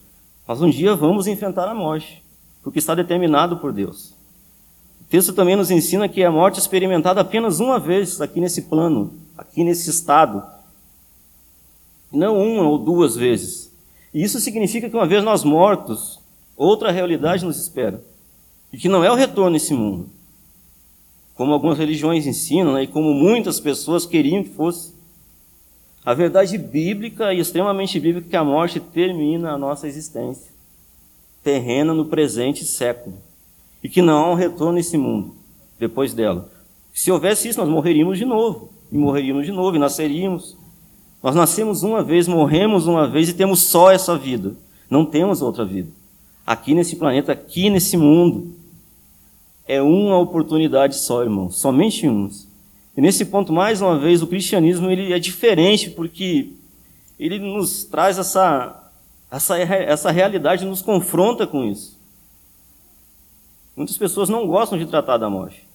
Mas 0.46 0.62
um 0.62 0.70
dia 0.70 0.94
vamos 0.94 1.26
enfrentar 1.26 1.68
a 1.68 1.74
morte, 1.74 2.22
porque 2.62 2.78
está 2.78 2.94
determinado 2.94 3.56
por 3.56 3.72
Deus. 3.72 4.15
O 5.06 5.08
texto 5.08 5.32
também 5.32 5.54
nos 5.54 5.70
ensina 5.70 6.08
que 6.08 6.24
a 6.24 6.32
morte 6.32 6.56
é 6.56 6.58
experimentada 6.58 7.20
apenas 7.20 7.60
uma 7.60 7.78
vez 7.78 8.20
aqui 8.20 8.40
nesse 8.40 8.62
plano, 8.62 9.14
aqui 9.38 9.62
nesse 9.62 9.88
estado. 9.88 10.42
Não 12.12 12.36
uma 12.36 12.68
ou 12.68 12.76
duas 12.76 13.14
vezes. 13.14 13.72
E 14.12 14.20
isso 14.24 14.40
significa 14.40 14.90
que 14.90 14.96
uma 14.96 15.06
vez 15.06 15.22
nós 15.22 15.44
mortos, 15.44 16.18
outra 16.56 16.90
realidade 16.90 17.44
nos 17.44 17.56
espera. 17.56 18.02
E 18.72 18.78
que 18.78 18.88
não 18.88 19.04
é 19.04 19.10
o 19.10 19.14
retorno 19.14 19.52
nesse 19.52 19.72
mundo. 19.72 20.10
Como 21.36 21.52
algumas 21.52 21.78
religiões 21.78 22.26
ensinam, 22.26 22.74
né, 22.74 22.82
e 22.82 22.86
como 22.88 23.14
muitas 23.14 23.60
pessoas 23.60 24.06
queriam 24.06 24.42
que 24.42 24.50
fosse. 24.50 24.92
A 26.04 26.14
verdade 26.14 26.58
bíblica 26.58 27.32
e 27.32 27.38
extremamente 27.38 28.00
bíblica 28.00 28.26
é 28.26 28.30
que 28.30 28.36
a 28.36 28.42
morte 28.42 28.80
termina 28.80 29.52
a 29.52 29.58
nossa 29.58 29.86
existência 29.86 30.50
terrena 31.44 31.94
no 31.94 32.06
presente 32.06 32.64
século 32.64 33.16
e 33.86 33.88
que 33.88 34.02
não 34.02 34.18
há 34.18 34.30
um 34.32 34.34
retorno 34.34 34.72
nesse 34.72 34.98
mundo 34.98 35.32
depois 35.78 36.12
dela. 36.12 36.50
Se 36.92 37.12
houvesse 37.12 37.48
isso, 37.48 37.60
nós 37.60 37.68
morreríamos 37.68 38.18
de 38.18 38.24
novo, 38.24 38.68
e 38.90 38.98
morreríamos 38.98 39.46
de 39.46 39.52
novo, 39.52 39.76
e 39.76 39.78
nasceríamos. 39.78 40.56
Nós 41.22 41.36
nascemos 41.36 41.84
uma 41.84 42.02
vez, 42.02 42.26
morremos 42.26 42.88
uma 42.88 43.06
vez 43.06 43.28
e 43.28 43.32
temos 43.32 43.60
só 43.60 43.92
essa 43.92 44.18
vida. 44.18 44.56
Não 44.90 45.06
temos 45.06 45.40
outra 45.40 45.64
vida. 45.64 45.88
Aqui 46.44 46.74
nesse 46.74 46.96
planeta, 46.96 47.30
aqui 47.30 47.70
nesse 47.70 47.96
mundo. 47.96 48.56
É 49.68 49.80
uma 49.80 50.18
oportunidade 50.18 50.96
só, 50.96 51.22
irmão. 51.22 51.48
Somente 51.48 52.08
uma. 52.08 52.28
E 52.96 53.00
nesse 53.00 53.24
ponto, 53.24 53.52
mais 53.52 53.80
uma 53.80 53.96
vez, 53.96 54.20
o 54.20 54.26
cristianismo 54.26 54.90
ele 54.90 55.12
é 55.12 55.18
diferente 55.20 55.90
porque 55.90 56.54
ele 57.20 57.38
nos 57.38 57.84
traz 57.84 58.18
essa, 58.18 58.90
essa, 59.30 59.56
essa 59.56 60.10
realidade, 60.10 60.64
nos 60.64 60.82
confronta 60.82 61.46
com 61.46 61.64
isso. 61.64 61.95
Muitas 63.76 63.98
pessoas 63.98 64.28
não 64.28 64.46
gostam 64.46 64.78
de 64.78 64.86
tratar 64.86 65.18
da 65.18 65.28
morte. 65.28 65.66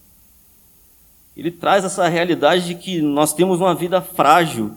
Ele 1.37 1.51
traz 1.51 1.85
essa 1.85 2.07
realidade 2.07 2.65
de 2.65 2.75
que 2.75 3.01
nós 3.01 3.31
temos 3.31 3.59
uma 3.59 3.75
vida 3.75 4.01
frágil, 4.01 4.71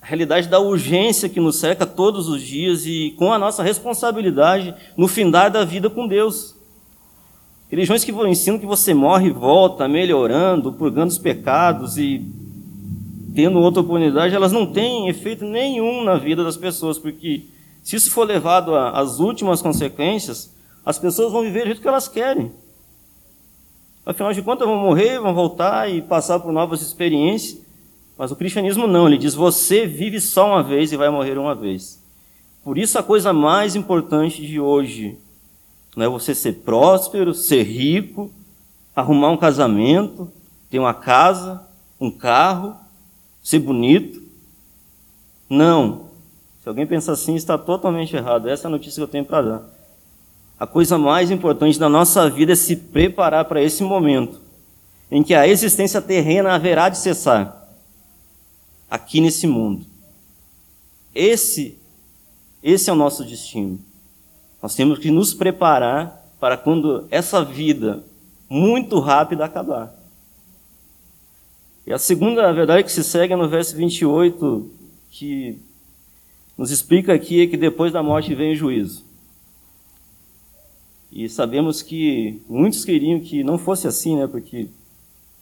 a 0.00 0.06
realidade 0.06 0.48
da 0.48 0.58
urgência 0.58 1.28
que 1.28 1.38
nos 1.38 1.56
cerca 1.56 1.86
todos 1.86 2.28
os 2.28 2.42
dias 2.42 2.86
e 2.86 3.14
com 3.18 3.32
a 3.32 3.38
nossa 3.38 3.62
responsabilidade 3.62 4.74
no 4.96 5.06
findar 5.06 5.50
da 5.50 5.64
vida 5.64 5.90
com 5.90 6.08
Deus. 6.08 6.56
Religiões 7.70 8.02
que 8.02 8.10
ensinam 8.10 8.58
que 8.58 8.66
você 8.66 8.92
morre 8.92 9.28
e 9.28 9.32
volta, 9.32 9.86
melhorando, 9.86 10.72
purgando 10.72 11.12
os 11.12 11.18
pecados 11.18 11.98
e 11.98 12.26
tendo 13.34 13.60
outra 13.60 13.82
oportunidade, 13.82 14.34
elas 14.34 14.50
não 14.50 14.66
têm 14.66 15.08
efeito 15.08 15.44
nenhum 15.44 16.02
na 16.02 16.16
vida 16.16 16.42
das 16.42 16.56
pessoas, 16.56 16.98
porque 16.98 17.44
se 17.82 17.94
isso 17.94 18.10
for 18.10 18.26
levado 18.26 18.74
às 18.74 19.20
últimas 19.20 19.62
consequências, 19.62 20.52
as 20.84 20.98
pessoas 20.98 21.32
vão 21.32 21.42
viver 21.42 21.60
do 21.60 21.66
jeito 21.66 21.80
que 21.80 21.88
elas 21.88 22.08
querem. 22.08 22.52
Afinal 24.04 24.32
de 24.32 24.42
contas, 24.42 24.66
vão 24.66 24.76
morrer, 24.76 25.20
vão 25.20 25.34
voltar 25.34 25.90
e 25.90 26.02
passar 26.02 26.40
por 26.40 26.52
novas 26.52 26.80
experiências. 26.80 27.60
Mas 28.16 28.30
o 28.30 28.36
cristianismo 28.36 28.86
não, 28.86 29.06
ele 29.06 29.18
diz: 29.18 29.34
você 29.34 29.86
vive 29.86 30.20
só 30.20 30.48
uma 30.48 30.62
vez 30.62 30.92
e 30.92 30.96
vai 30.96 31.08
morrer 31.10 31.38
uma 31.38 31.54
vez. 31.54 32.00
Por 32.64 32.76
isso, 32.76 32.98
a 32.98 33.02
coisa 33.02 33.32
mais 33.32 33.74
importante 33.74 34.46
de 34.46 34.60
hoje 34.60 35.16
não 35.96 36.06
é 36.06 36.08
você 36.08 36.34
ser 36.34 36.54
próspero, 36.54 37.34
ser 37.34 37.62
rico, 37.62 38.30
arrumar 38.94 39.30
um 39.30 39.36
casamento, 39.36 40.30
ter 40.68 40.78
uma 40.78 40.94
casa, 40.94 41.66
um 42.00 42.10
carro, 42.10 42.76
ser 43.42 43.58
bonito. 43.58 44.22
Não. 45.48 46.10
Se 46.62 46.68
alguém 46.68 46.86
pensa 46.86 47.12
assim, 47.12 47.34
está 47.34 47.56
totalmente 47.56 48.14
errado. 48.14 48.48
Essa 48.48 48.66
é 48.66 48.68
a 48.68 48.70
notícia 48.70 49.00
que 49.00 49.04
eu 49.04 49.08
tenho 49.08 49.24
para 49.24 49.42
dar. 49.42 49.79
A 50.60 50.66
coisa 50.66 50.98
mais 50.98 51.30
importante 51.30 51.78
da 51.78 51.88
nossa 51.88 52.28
vida 52.28 52.52
é 52.52 52.54
se 52.54 52.76
preparar 52.76 53.46
para 53.46 53.62
esse 53.62 53.82
momento 53.82 54.38
em 55.10 55.22
que 55.22 55.32
a 55.32 55.48
existência 55.48 56.02
terrena 56.02 56.52
haverá 56.52 56.90
de 56.90 56.98
cessar 56.98 57.66
aqui 58.90 59.22
nesse 59.22 59.46
mundo. 59.46 59.86
Esse 61.14 61.78
esse 62.62 62.90
é 62.90 62.92
o 62.92 62.96
nosso 62.96 63.24
destino. 63.24 63.80
Nós 64.62 64.74
temos 64.74 64.98
que 64.98 65.10
nos 65.10 65.32
preparar 65.32 66.30
para 66.38 66.58
quando 66.58 67.08
essa 67.10 67.42
vida 67.42 68.04
muito 68.46 69.00
rápida 69.00 69.46
acabar. 69.46 69.94
E 71.86 71.92
a 71.92 71.98
segunda 71.98 72.52
verdade 72.52 72.84
que 72.84 72.92
se 72.92 73.02
segue 73.02 73.32
é 73.32 73.36
no 73.36 73.48
verso 73.48 73.74
28, 73.74 74.70
que 75.10 75.58
nos 76.58 76.70
explica 76.70 77.14
aqui 77.14 77.40
é 77.40 77.46
que 77.46 77.56
depois 77.56 77.94
da 77.94 78.02
morte 78.02 78.34
vem 78.34 78.52
o 78.52 78.56
juízo. 78.56 79.08
E 81.12 81.28
sabemos 81.28 81.82
que 81.82 82.40
muitos 82.48 82.84
queriam 82.84 83.20
que 83.20 83.42
não 83.42 83.58
fosse 83.58 83.86
assim, 83.86 84.16
né? 84.16 84.26
Porque 84.26 84.68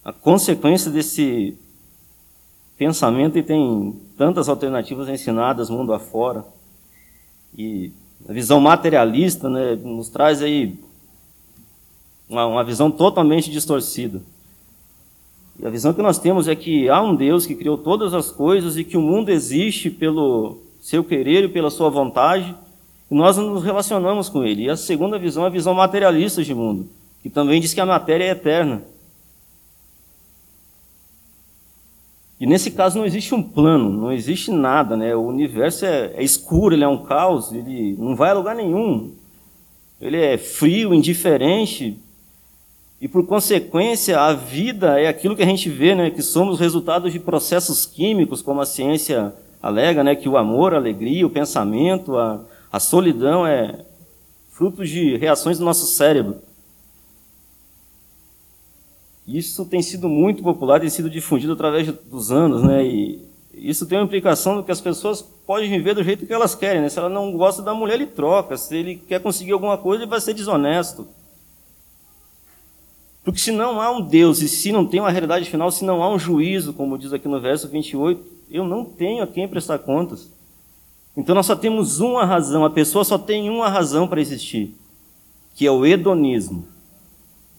a 0.04 0.12
consequência 0.12 0.90
desse 0.90 1.56
pensamento 2.78 3.36
e 3.36 3.42
tem 3.42 3.94
tantas 4.16 4.48
alternativas 4.48 5.08
ensinadas 5.08 5.68
mundo 5.68 5.92
afora. 5.92 6.44
E 7.56 7.92
a 8.26 8.32
visão 8.32 8.60
materialista, 8.60 9.50
né, 9.50 9.74
nos 9.74 10.08
traz 10.08 10.40
aí 10.40 10.78
uma, 12.28 12.46
uma 12.46 12.64
visão 12.64 12.90
totalmente 12.90 13.50
distorcida. 13.50 14.22
E 15.60 15.66
a 15.66 15.70
visão 15.70 15.92
que 15.92 16.00
nós 16.00 16.18
temos 16.18 16.46
é 16.46 16.54
que 16.54 16.88
há 16.88 17.02
um 17.02 17.16
Deus 17.16 17.44
que 17.44 17.54
criou 17.54 17.76
todas 17.76 18.14
as 18.14 18.30
coisas 18.30 18.76
e 18.76 18.84
que 18.84 18.96
o 18.96 19.02
mundo 19.02 19.30
existe 19.30 19.90
pelo 19.90 20.58
seu 20.80 21.02
querer 21.02 21.44
e 21.44 21.48
pela 21.48 21.70
sua 21.70 21.90
vontade, 21.90 22.54
nós 23.14 23.36
nos 23.36 23.64
relacionamos 23.64 24.28
com 24.28 24.44
ele. 24.44 24.64
E 24.64 24.70
a 24.70 24.76
segunda 24.76 25.18
visão 25.18 25.44
é 25.44 25.46
a 25.46 25.50
visão 25.50 25.74
materialista 25.74 26.42
de 26.42 26.54
mundo, 26.54 26.88
que 27.22 27.30
também 27.30 27.60
diz 27.60 27.72
que 27.72 27.80
a 27.80 27.86
matéria 27.86 28.24
é 28.24 28.30
eterna. 28.30 28.82
E 32.40 32.46
nesse 32.46 32.70
caso 32.70 32.98
não 32.98 33.06
existe 33.06 33.34
um 33.34 33.42
plano, 33.42 33.90
não 33.90 34.12
existe 34.12 34.50
nada, 34.50 34.96
né? 34.96 35.14
O 35.14 35.22
universo 35.22 35.84
é, 35.84 36.12
é 36.14 36.22
escuro, 36.22 36.74
ele 36.74 36.84
é 36.84 36.88
um 36.88 37.04
caos, 37.04 37.52
ele 37.52 37.96
não 37.98 38.14
vai 38.14 38.30
a 38.30 38.34
lugar 38.34 38.54
nenhum. 38.54 39.12
Ele 40.00 40.16
é 40.16 40.38
frio, 40.38 40.94
indiferente, 40.94 41.98
e 43.00 43.06
por 43.06 43.24
consequência, 43.26 44.20
a 44.20 44.32
vida 44.32 44.98
é 45.00 45.06
aquilo 45.06 45.36
que 45.36 45.42
a 45.42 45.46
gente 45.46 45.68
vê, 45.68 45.94
né, 45.94 46.10
que 46.10 46.20
somos 46.20 46.58
resultados 46.58 47.12
de 47.12 47.20
processos 47.20 47.86
químicos, 47.86 48.42
como 48.42 48.60
a 48.60 48.66
ciência 48.66 49.32
alega, 49.62 50.02
né, 50.02 50.16
que 50.16 50.28
o 50.28 50.36
amor, 50.36 50.74
a 50.74 50.78
alegria, 50.78 51.24
o 51.24 51.30
pensamento, 51.30 52.16
a, 52.16 52.40
a 52.70 52.80
solidão 52.80 53.46
é 53.46 53.84
fruto 54.50 54.84
de 54.84 55.16
reações 55.16 55.58
do 55.58 55.64
nosso 55.64 55.86
cérebro. 55.86 56.40
Isso 59.26 59.64
tem 59.66 59.82
sido 59.82 60.08
muito 60.08 60.42
popular, 60.42 60.80
tem 60.80 60.88
sido 60.88 61.10
difundido 61.10 61.52
através 61.52 61.86
dos 61.86 62.32
anos, 62.32 62.62
né? 62.62 62.84
E 62.84 63.22
isso 63.52 63.86
tem 63.86 63.98
uma 63.98 64.04
implicação 64.04 64.56
do 64.56 64.64
que 64.64 64.72
as 64.72 64.80
pessoas 64.80 65.20
podem 65.20 65.68
viver 65.68 65.94
do 65.94 66.02
jeito 66.02 66.26
que 66.26 66.32
elas 66.32 66.54
querem, 66.54 66.80
né? 66.80 66.88
Se 66.88 66.98
ela 66.98 67.08
não 67.08 67.32
gosta 67.36 67.62
da 67.62 67.74
mulher, 67.74 67.94
ele 67.94 68.06
troca. 68.06 68.56
Se 68.56 68.76
ele 68.76 68.96
quer 68.96 69.20
conseguir 69.20 69.52
alguma 69.52 69.76
coisa, 69.76 70.02
ele 70.02 70.10
vai 70.10 70.20
ser 70.20 70.32
desonesto. 70.32 71.06
Porque 73.22 73.40
se 73.40 73.50
não 73.50 73.80
há 73.80 73.90
um 73.90 74.00
Deus 74.00 74.40
e 74.40 74.48
se 74.48 74.72
não 74.72 74.86
tem 74.86 75.00
uma 75.00 75.10
realidade 75.10 75.50
final, 75.50 75.70
se 75.70 75.84
não 75.84 76.02
há 76.02 76.08
um 76.08 76.18
juízo, 76.18 76.72
como 76.72 76.96
diz 76.96 77.12
aqui 77.12 77.28
no 77.28 77.40
verso 77.40 77.68
28, 77.68 78.24
eu 78.50 78.64
não 78.64 78.84
tenho 78.84 79.22
a 79.22 79.26
quem 79.26 79.46
prestar 79.46 79.78
contas. 79.80 80.32
Então 81.18 81.34
nós 81.34 81.46
só 81.46 81.56
temos 81.56 81.98
uma 81.98 82.24
razão, 82.24 82.64
a 82.64 82.70
pessoa 82.70 83.04
só 83.04 83.18
tem 83.18 83.50
uma 83.50 83.68
razão 83.68 84.06
para 84.06 84.20
existir, 84.20 84.72
que 85.52 85.66
é 85.66 85.70
o 85.70 85.84
hedonismo, 85.84 86.68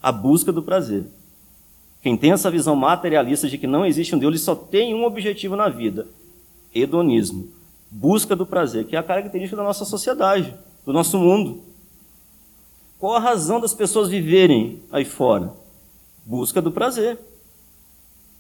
a 0.02 0.14
busca 0.14 0.50
do 0.50 0.64
prazer. 0.64 1.04
Quem 2.02 2.16
tem 2.16 2.32
essa 2.32 2.50
visão 2.50 2.74
materialista 2.74 3.50
de 3.50 3.58
que 3.58 3.68
não 3.68 3.86
existe 3.86 4.16
um 4.16 4.18
Deus, 4.18 4.32
ele 4.32 4.40
só 4.40 4.56
tem 4.56 4.96
um 4.96 5.04
objetivo 5.04 5.58
na 5.58 5.68
vida: 5.68 6.08
hedonismo, 6.74 7.50
busca 7.92 8.34
do 8.34 8.46
prazer, 8.46 8.86
que 8.86 8.96
é 8.96 9.00
a 9.00 9.04
característica 9.04 9.58
da 9.58 9.64
nossa 9.64 9.84
sociedade, 9.84 10.56
do 10.86 10.94
nosso 10.94 11.18
mundo. 11.18 11.62
Qual 12.98 13.14
a 13.14 13.20
razão 13.20 13.60
das 13.60 13.74
pessoas 13.74 14.08
viverem 14.08 14.82
aí 14.90 15.04
fora? 15.04 15.54
Busca 16.26 16.62
do 16.62 16.72
prazer. 16.72 17.20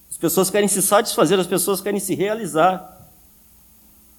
As 0.09 0.15
pessoas 0.15 0.49
querem 0.49 0.69
se 0.69 0.81
satisfazer, 0.81 1.37
as 1.37 1.47
pessoas 1.47 1.81
querem 1.81 1.99
se 1.99 2.15
realizar. 2.15 2.98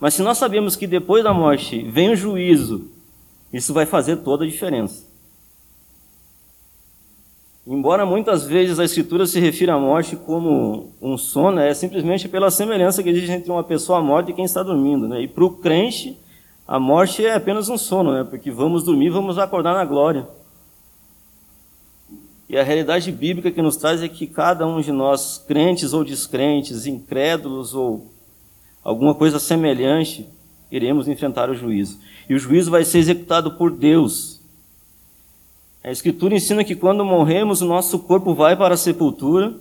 Mas 0.01 0.15
se 0.15 0.23
nós 0.23 0.39
sabemos 0.39 0.75
que 0.75 0.87
depois 0.87 1.23
da 1.23 1.35
morte 1.35 1.83
vem 1.83 2.11
o 2.11 2.17
juízo, 2.17 2.91
isso 3.53 3.75
vai 3.75 3.85
fazer 3.85 4.17
toda 4.17 4.45
a 4.45 4.49
diferença. 4.49 5.11
Embora 7.67 8.07
muitas 8.07 8.47
vezes 8.47 8.81
a 8.81 8.85
Escritura 8.85 9.27
se 9.27 9.39
refira 9.39 9.75
à 9.75 9.79
morte 9.79 10.17
como 10.17 10.91
um 11.03 11.19
sono, 11.19 11.61
é 11.61 11.75
simplesmente 11.75 12.27
pela 12.27 12.51
semelhança 12.51 13.03
que 13.03 13.11
existe 13.11 13.31
entre 13.31 13.51
uma 13.51 13.63
pessoa 13.63 14.01
morta 14.01 14.31
e 14.31 14.35
quem 14.35 14.47
está 14.47 14.63
dormindo. 14.63 15.07
Né? 15.07 15.23
E 15.23 15.29
para 15.29 15.45
o 15.45 15.51
crente, 15.51 16.19
a 16.67 16.81
morte 16.81 17.25
é 17.25 17.35
apenas 17.35 17.69
um 17.69 17.77
sono, 17.77 18.13
né? 18.13 18.25
porque 18.25 18.51
vamos 18.51 18.83
dormir, 18.83 19.11
vamos 19.11 19.39
acordar 19.39 19.75
na 19.75 19.85
glória. 19.85 20.27
E 22.49 22.57
a 22.57 22.65
realidade 22.65 23.13
bíblica 23.13 23.51
que 23.53 23.63
nos 23.63 23.77
traz 23.77 24.03
é 24.03 24.09
que 24.09 24.27
cada 24.27 24.67
um 24.67 24.81
de 24.81 24.91
nós, 24.91 25.39
crentes 25.47 25.93
ou 25.93 26.03
descrentes, 26.03 26.87
incrédulos 26.87 27.75
ou 27.75 28.10
alguma 28.83 29.15
coisa 29.15 29.39
semelhante, 29.39 30.27
iremos 30.71 31.09
enfrentar 31.09 31.51
o 31.51 31.55
juízo. 31.55 31.99
E 32.29 32.35
o 32.35 32.39
juízo 32.39 32.71
vai 32.71 32.85
ser 32.85 32.99
executado 32.99 33.53
por 33.53 33.71
Deus. 33.71 34.41
A 35.83 35.91
Escritura 35.91 36.35
ensina 36.35 36.65
que 36.65 36.77
quando 36.77 37.05
morremos, 37.05 37.63
o 37.63 37.67
nosso 37.67 37.99
corpo 38.01 38.35
vai 38.35 38.57
para 38.57 38.75
a 38.75 38.79
sepultura 38.79 39.55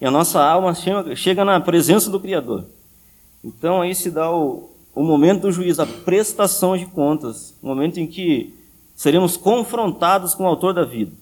e 0.00 0.06
a 0.06 0.10
nossa 0.10 0.42
alma 0.42 0.74
chega 1.14 1.44
na 1.44 1.60
presença 1.60 2.10
do 2.10 2.20
Criador. 2.20 2.64
Então 3.44 3.82
aí 3.82 3.94
se 3.94 4.10
dá 4.10 4.30
o, 4.30 4.70
o 4.94 5.02
momento 5.02 5.42
do 5.42 5.52
juízo, 5.52 5.82
a 5.82 5.86
prestação 5.86 6.76
de 6.76 6.86
contas, 6.86 7.54
o 7.62 7.66
momento 7.66 7.98
em 7.98 8.06
que 8.06 8.54
seremos 8.94 9.36
confrontados 9.36 10.34
com 10.34 10.44
o 10.44 10.46
autor 10.46 10.72
da 10.72 10.84
vida. 10.84 11.12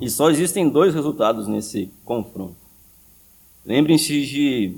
E 0.00 0.10
só 0.10 0.30
existem 0.30 0.68
dois 0.68 0.94
resultados 0.94 1.46
nesse 1.46 1.90
confronto. 2.04 2.56
Lembrem-se 3.64 4.26
de 4.26 4.76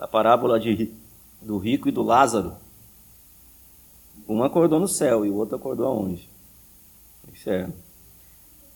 da 0.00 0.08
parábola 0.08 0.58
de, 0.58 0.90
do 1.42 1.58
rico 1.58 1.86
e 1.86 1.92
do 1.92 2.02
Lázaro. 2.02 2.54
Um 4.26 4.42
acordou 4.42 4.80
no 4.80 4.88
céu 4.88 5.26
e 5.26 5.30
o 5.30 5.34
outro 5.34 5.56
acordou 5.56 5.86
aonde? 5.86 6.26
No 7.22 7.32
inferno. 7.32 7.74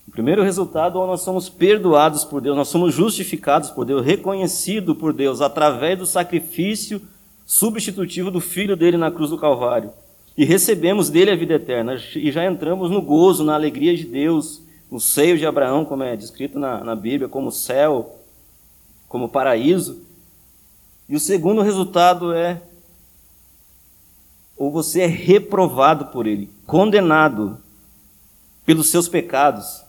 O 0.06 0.10
primeiro 0.10 0.42
resultado 0.42 1.02
é 1.02 1.06
nós 1.06 1.22
somos 1.22 1.48
perdoados 1.48 2.24
por 2.24 2.42
Deus, 2.42 2.54
nós 2.54 2.68
somos 2.68 2.94
justificados 2.94 3.70
por 3.70 3.86
Deus, 3.86 4.04
reconhecidos 4.04 4.96
por 4.98 5.14
Deus 5.14 5.40
através 5.40 5.98
do 5.98 6.06
sacrifício 6.06 7.00
substitutivo 7.46 8.30
do 8.30 8.40
Filho 8.40 8.76
dele 8.76 8.98
na 8.98 9.10
cruz 9.10 9.30
do 9.30 9.38
Calvário. 9.38 9.90
E 10.36 10.44
recebemos 10.44 11.08
dele 11.08 11.30
a 11.30 11.36
vida 11.36 11.54
eterna 11.54 11.94
e 12.16 12.30
já 12.30 12.44
entramos 12.44 12.90
no 12.90 13.00
gozo, 13.00 13.44
na 13.44 13.54
alegria 13.54 13.96
de 13.96 14.04
Deus, 14.04 14.60
no 14.94 15.00
seio 15.00 15.36
de 15.36 15.44
Abraão, 15.44 15.84
como 15.84 16.04
é 16.04 16.14
descrito 16.14 16.56
na, 16.56 16.84
na 16.84 16.94
Bíblia, 16.94 17.28
como 17.28 17.50
céu, 17.50 18.16
como 19.08 19.28
paraíso. 19.28 20.00
E 21.08 21.16
o 21.16 21.20
segundo 21.20 21.62
resultado 21.62 22.32
é 22.32 22.62
ou 24.56 24.70
você 24.70 25.00
é 25.00 25.06
reprovado 25.06 26.12
por 26.12 26.28
ele, 26.28 26.48
condenado 26.64 27.58
pelos 28.64 28.88
seus 28.88 29.08
pecados, 29.08 29.82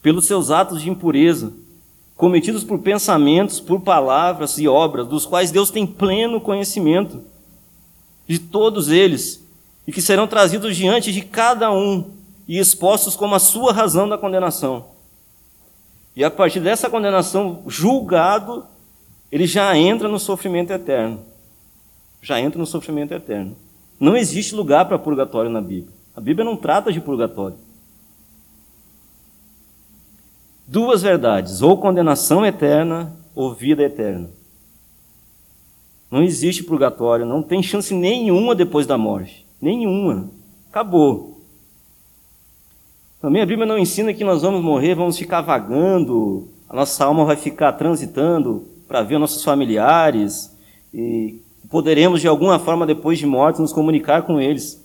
pelos 0.00 0.26
seus 0.26 0.48
atos 0.48 0.80
de 0.80 0.88
impureza, 0.88 1.52
cometidos 2.14 2.62
por 2.62 2.78
pensamentos, 2.78 3.58
por 3.58 3.80
palavras 3.80 4.58
e 4.58 4.68
obras, 4.68 5.08
dos 5.08 5.26
quais 5.26 5.50
Deus 5.50 5.72
tem 5.72 5.84
pleno 5.84 6.40
conhecimento 6.40 7.20
de 8.28 8.38
todos 8.38 8.90
eles, 8.90 9.44
e 9.84 9.90
que 9.90 10.00
serão 10.00 10.28
trazidos 10.28 10.76
diante 10.76 11.12
de 11.12 11.22
cada 11.22 11.72
um 11.72 12.22
e 12.46 12.58
expostos 12.58 13.16
como 13.16 13.34
a 13.34 13.38
sua 13.38 13.72
razão 13.72 14.08
da 14.08 14.18
condenação. 14.18 14.86
E 16.16 16.22
a 16.22 16.30
partir 16.30 16.60
dessa 16.60 16.88
condenação, 16.88 17.62
julgado, 17.66 18.64
ele 19.30 19.46
já 19.46 19.76
entra 19.76 20.08
no 20.08 20.18
sofrimento 20.18 20.72
eterno. 20.72 21.20
Já 22.22 22.40
entra 22.40 22.58
no 22.58 22.66
sofrimento 22.66 23.12
eterno. 23.12 23.56
Não 23.98 24.16
existe 24.16 24.54
lugar 24.54 24.86
para 24.86 24.98
purgatório 24.98 25.50
na 25.50 25.60
Bíblia. 25.60 25.92
A 26.14 26.20
Bíblia 26.20 26.44
não 26.44 26.56
trata 26.56 26.92
de 26.92 27.00
purgatório 27.00 27.56
duas 30.66 31.02
verdades: 31.02 31.62
ou 31.62 31.78
condenação 31.78 32.44
eterna 32.44 33.14
ou 33.34 33.52
vida 33.52 33.82
eterna. 33.82 34.30
Não 36.10 36.22
existe 36.22 36.62
purgatório, 36.62 37.26
não 37.26 37.42
tem 37.42 37.62
chance 37.62 37.92
nenhuma 37.92 38.54
depois 38.54 38.86
da 38.86 38.96
morte. 38.96 39.44
Nenhuma. 39.60 40.30
Acabou. 40.70 41.33
Também 43.24 43.40
a 43.40 43.46
Bíblia 43.46 43.66
não 43.66 43.78
ensina 43.78 44.12
que 44.12 44.22
nós 44.22 44.42
vamos 44.42 44.62
morrer, 44.62 44.94
vamos 44.94 45.16
ficar 45.16 45.40
vagando, 45.40 46.46
a 46.68 46.76
nossa 46.76 47.06
alma 47.06 47.24
vai 47.24 47.36
ficar 47.36 47.72
transitando 47.72 48.68
para 48.86 49.02
ver 49.02 49.18
nossos 49.18 49.42
familiares 49.42 50.54
e 50.92 51.40
poderemos 51.70 52.20
de 52.20 52.28
alguma 52.28 52.58
forma 52.58 52.86
depois 52.86 53.18
de 53.18 53.24
morte 53.24 53.62
nos 53.62 53.72
comunicar 53.72 54.24
com 54.24 54.38
eles. 54.38 54.78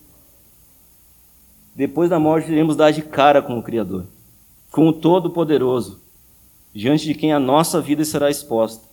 Depois 1.76 2.10
da 2.10 2.18
morte 2.18 2.50
iremos 2.50 2.78
dar 2.78 2.92
de 2.92 3.02
cara 3.02 3.42
com 3.42 3.60
o 3.60 3.62
Criador 3.62 4.06
com 4.72 4.88
o 4.88 4.94
Todo-Poderoso, 4.94 6.00
diante 6.74 7.04
de 7.04 7.16
quem 7.16 7.34
a 7.34 7.40
nossa 7.42 7.82
vida 7.82 8.06
será 8.06 8.30
exposta. 8.30 8.88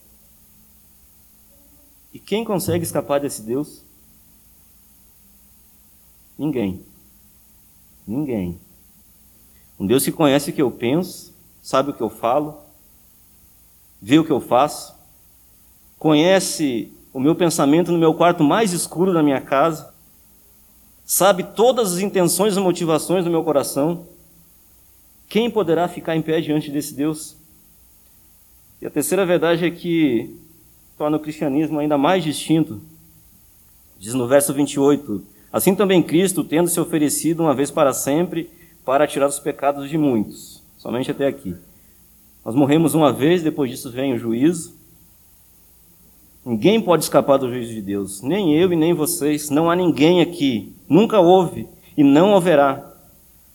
E 2.13 2.19
quem 2.19 2.45
consegue 2.45 2.83
escapar 2.83 3.21
desse 3.21 3.43
Deus? 3.43 3.85
Ninguém. 6.37 6.85
Ninguém. 8.05 8.66
Um 9.79 9.87
Deus 9.87 10.05
que 10.05 10.13
conhece 10.13 10.51
o 10.51 10.53
que 10.53 10.63
eu 10.63 10.71
penso, 10.71 11.35
sabe 11.63 11.91
o 11.91 11.95
que 11.95 12.03
eu 12.03 12.11
falo, 12.11 12.59
vê 14.01 14.19
o 14.19 14.25
que 14.25 14.33
eu 14.33 14.41
faço, 14.41 14.95
conhece 15.99 16.93
o 17.13 17.21
meu 17.21 17.35
pensamento 17.35 17.93
no 17.93 17.99
meu 17.99 18.15
quarto 18.15 18.43
mais 18.43 18.73
escuro 18.73 19.13
da 19.13 19.23
minha 19.23 19.41
casa, 19.41 19.93
sabe 21.05 21.43
todas 21.43 21.95
as 21.95 21.99
intenções 22.01 22.57
e 22.57 22.61
motivações 22.61 23.25
do 23.25 23.31
meu 23.31 23.45
coração 23.45 24.07
quem 25.29 25.51
poderá 25.51 25.89
ficar 25.89 26.17
em 26.17 26.23
pé 26.23 26.41
diante 26.41 26.71
desse 26.71 26.95
Deus? 26.95 27.37
E 28.81 28.87
a 28.87 28.91
terceira 28.91 29.27
verdade 29.27 29.65
é 29.65 29.71
que 29.71 30.35
torna 30.97 31.17
o 31.17 31.21
cristianismo 31.21 31.79
ainda 31.79 31.99
mais 31.99 32.23
distinto. 32.23 32.81
Diz 33.99 34.15
no 34.15 34.29
verso 34.29 34.55
28: 34.55 35.25
Assim 35.53 35.75
também 35.75 36.03
Cristo, 36.03 36.45
tendo 36.45 36.69
se 36.69 36.79
oferecido 36.79 37.41
uma 37.41 37.55
vez 37.55 37.71
para 37.71 37.93
sempre, 37.93 38.49
para 38.87 39.05
tirar 39.05 39.27
os 39.27 39.41
pecados 39.41 39.91
de 39.91 39.99
muitos. 39.99 40.63
Somente 40.79 41.11
até 41.11 41.27
aqui. 41.27 41.57
Nós 42.45 42.55
morremos 42.55 42.95
uma 42.95 43.13
vez, 43.13 43.43
depois 43.43 43.69
disso 43.69 43.91
vem 43.91 44.15
o 44.15 44.19
juízo. 44.19 44.77
Ninguém 46.45 46.81
pode 46.81 47.03
escapar 47.03 47.37
do 47.37 47.49
juízo 47.49 47.75
de 47.75 47.83
Deus, 47.83 48.23
nem 48.23 48.57
eu 48.57 48.73
e 48.73 48.77
nem 48.77 48.95
vocês. 48.95 49.51
Não 49.51 49.69
há 49.69 49.75
ninguém 49.75 50.21
aqui, 50.21 50.73
nunca 50.89 51.19
houve 51.19 51.67
e 51.97 52.05
não 52.05 52.37
haverá. 52.37 52.95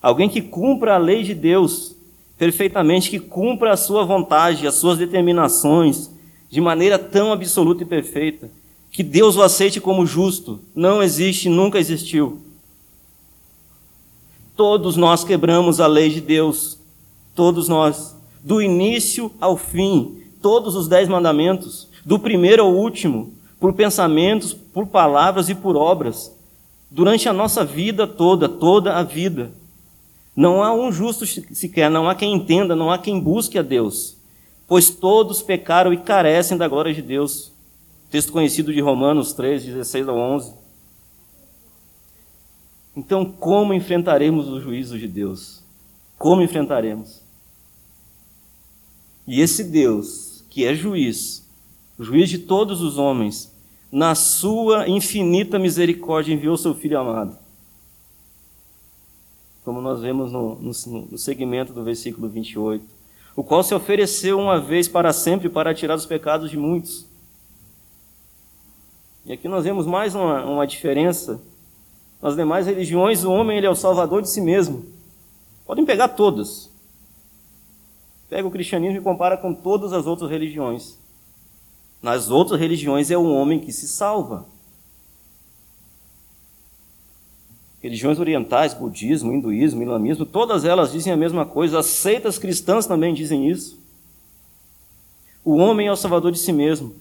Alguém 0.02 0.28
que 0.28 0.42
cumpra 0.42 0.96
a 0.96 0.98
lei 0.98 1.24
de 1.24 1.34
Deus 1.34 1.96
perfeitamente, 2.38 3.10
que 3.10 3.20
cumpra 3.20 3.72
a 3.72 3.78
sua 3.78 4.04
vontade, 4.04 4.68
as 4.68 4.76
suas 4.76 4.98
determinações, 4.98 6.12
de 6.50 6.60
maneira 6.60 7.00
tão 7.00 7.32
absoluta 7.32 7.84
e 7.84 7.86
perfeita, 7.86 8.50
que 8.92 9.04
Deus 9.04 9.38
o 9.38 9.44
aceite 9.44 9.80
como 9.80 10.06
justo, 10.06 10.60
não 10.76 11.02
existe, 11.02 11.48
nunca 11.48 11.80
existiu. 11.80 12.42
Todos 14.62 14.96
nós 14.96 15.24
quebramos 15.24 15.80
a 15.80 15.88
lei 15.88 16.08
de 16.08 16.22
Deus, 16.22 16.78
todos 17.34 17.68
nós, 17.68 18.16
do 18.44 18.62
início 18.62 19.32
ao 19.42 19.58
fim, 19.58 20.22
todos 20.40 20.76
os 20.76 20.88
dez 20.88 21.10
mandamentos, 21.10 21.88
do 22.06 22.20
primeiro 22.20 22.62
ao 22.62 22.72
último, 22.72 23.34
por 23.60 23.74
pensamentos, 23.74 24.54
por 24.54 24.86
palavras 24.86 25.50
e 25.50 25.56
por 25.56 25.76
obras, 25.76 26.32
durante 26.92 27.28
a 27.28 27.34
nossa 27.34 27.66
vida 27.66 28.06
toda, 28.06 28.48
toda 28.48 28.94
a 28.94 29.02
vida. 29.02 29.52
Não 30.36 30.62
há 30.62 30.72
um 30.72 30.92
justo 30.92 31.26
sequer, 31.26 31.90
não 31.90 32.08
há 32.08 32.14
quem 32.14 32.32
entenda, 32.32 32.76
não 32.76 32.92
há 32.92 33.00
quem 33.00 33.20
busque 33.20 33.58
a 33.58 33.64
Deus, 33.64 34.16
pois 34.68 34.92
todos 34.92 35.42
pecaram 35.42 35.92
e 35.92 35.98
carecem 35.98 36.56
da 36.56 36.68
glória 36.68 36.94
de 36.94 37.02
Deus. 37.02 37.52
Texto 38.12 38.32
conhecido 38.32 38.72
de 38.72 38.80
Romanos 38.80 39.34
3, 39.34 39.66
16 39.66 40.08
a 40.08 40.14
11. 40.14 40.61
Então, 42.96 43.26
como 43.26 43.74
enfrentaremos 43.74 44.50
o 44.50 44.60
juízo 44.60 45.00
de 45.00 45.08
Deus? 45.08 45.64
Como 46.18 46.42
enfrentaremos? 46.42 47.22
E 49.26 49.40
esse 49.40 49.64
Deus, 49.64 50.44
que 50.50 50.66
é 50.66 50.76
juiz, 50.76 51.48
juiz 52.00 52.30
de 52.30 52.40
todos 52.40 52.82
os 52.82 52.98
homens, 52.98 53.52
na 53.92 54.16
sua 54.16 54.88
infinita 54.88 55.60
misericórdia 55.60 56.34
enviou 56.34 56.58
seu 56.58 56.74
Filho 56.74 57.00
amado. 57.00 57.38
Como 59.64 59.82
nós 59.82 60.02
vemos 60.02 60.32
no, 60.32 60.56
no, 60.56 60.72
no 61.12 61.18
segmento 61.18 61.72
do 61.72 61.84
versículo 61.84 62.28
28. 62.28 62.84
O 63.36 63.44
qual 63.44 63.64
se 63.64 63.74
ofereceu 63.74 64.40
uma 64.40 64.60
vez 64.60 64.88
para 64.88 65.14
sempre 65.14 65.50
para 65.50 65.74
tirar 65.74 65.96
os 65.96 66.06
pecados 66.06 66.50
de 66.50 66.58
muitos. 66.58 67.06
E 69.26 69.32
aqui 69.32 69.48
nós 69.48 69.64
vemos 69.64 69.86
mais 69.86 70.16
uma, 70.16 70.44
uma 70.46 70.66
diferença. 70.66 71.42
Nas 72.22 72.36
demais 72.36 72.68
religiões, 72.68 73.24
o 73.24 73.32
homem 73.32 73.58
ele 73.58 73.66
é 73.66 73.70
o 73.70 73.76
salvador 73.76 74.22
de 74.22 74.30
si 74.30 74.40
mesmo. 74.40 74.86
Podem 75.66 75.86
pegar 75.86 76.10
todas. 76.10 76.70
Pega 78.30 78.48
o 78.48 78.52
cristianismo 78.52 79.00
e 79.00 79.02
compara 79.02 79.36
com 79.36 79.54
todas 79.54 79.92
as 79.92 80.06
outras 80.06 80.30
religiões. 80.30 80.98
Nas 82.02 82.30
outras 82.30 82.60
religiões 82.60 83.10
é 83.10 83.18
o 83.18 83.26
homem 83.26 83.60
que 83.60 83.72
se 83.72 83.88
salva. 83.88 84.46
Religiões 87.82 88.20
orientais, 88.20 88.76
budismo, 88.76 89.34
hinduísmo, 89.34 89.82
islamismo, 89.82 90.26
todas 90.26 90.64
elas 90.64 90.92
dizem 90.92 91.12
a 91.12 91.18
mesma 91.18 91.46
coisa. 91.46 91.80
As 91.80 91.88
seitas 91.88 92.38
cristãs 92.38 92.86
também 92.86 93.14
dizem 93.14 93.50
isso. 93.50 93.80
O 95.44 95.56
homem 95.56 95.88
é 95.88 95.92
o 95.92 95.96
salvador 95.96 96.32
de 96.32 96.38
si 96.38 96.54
mesmo. 96.54 96.96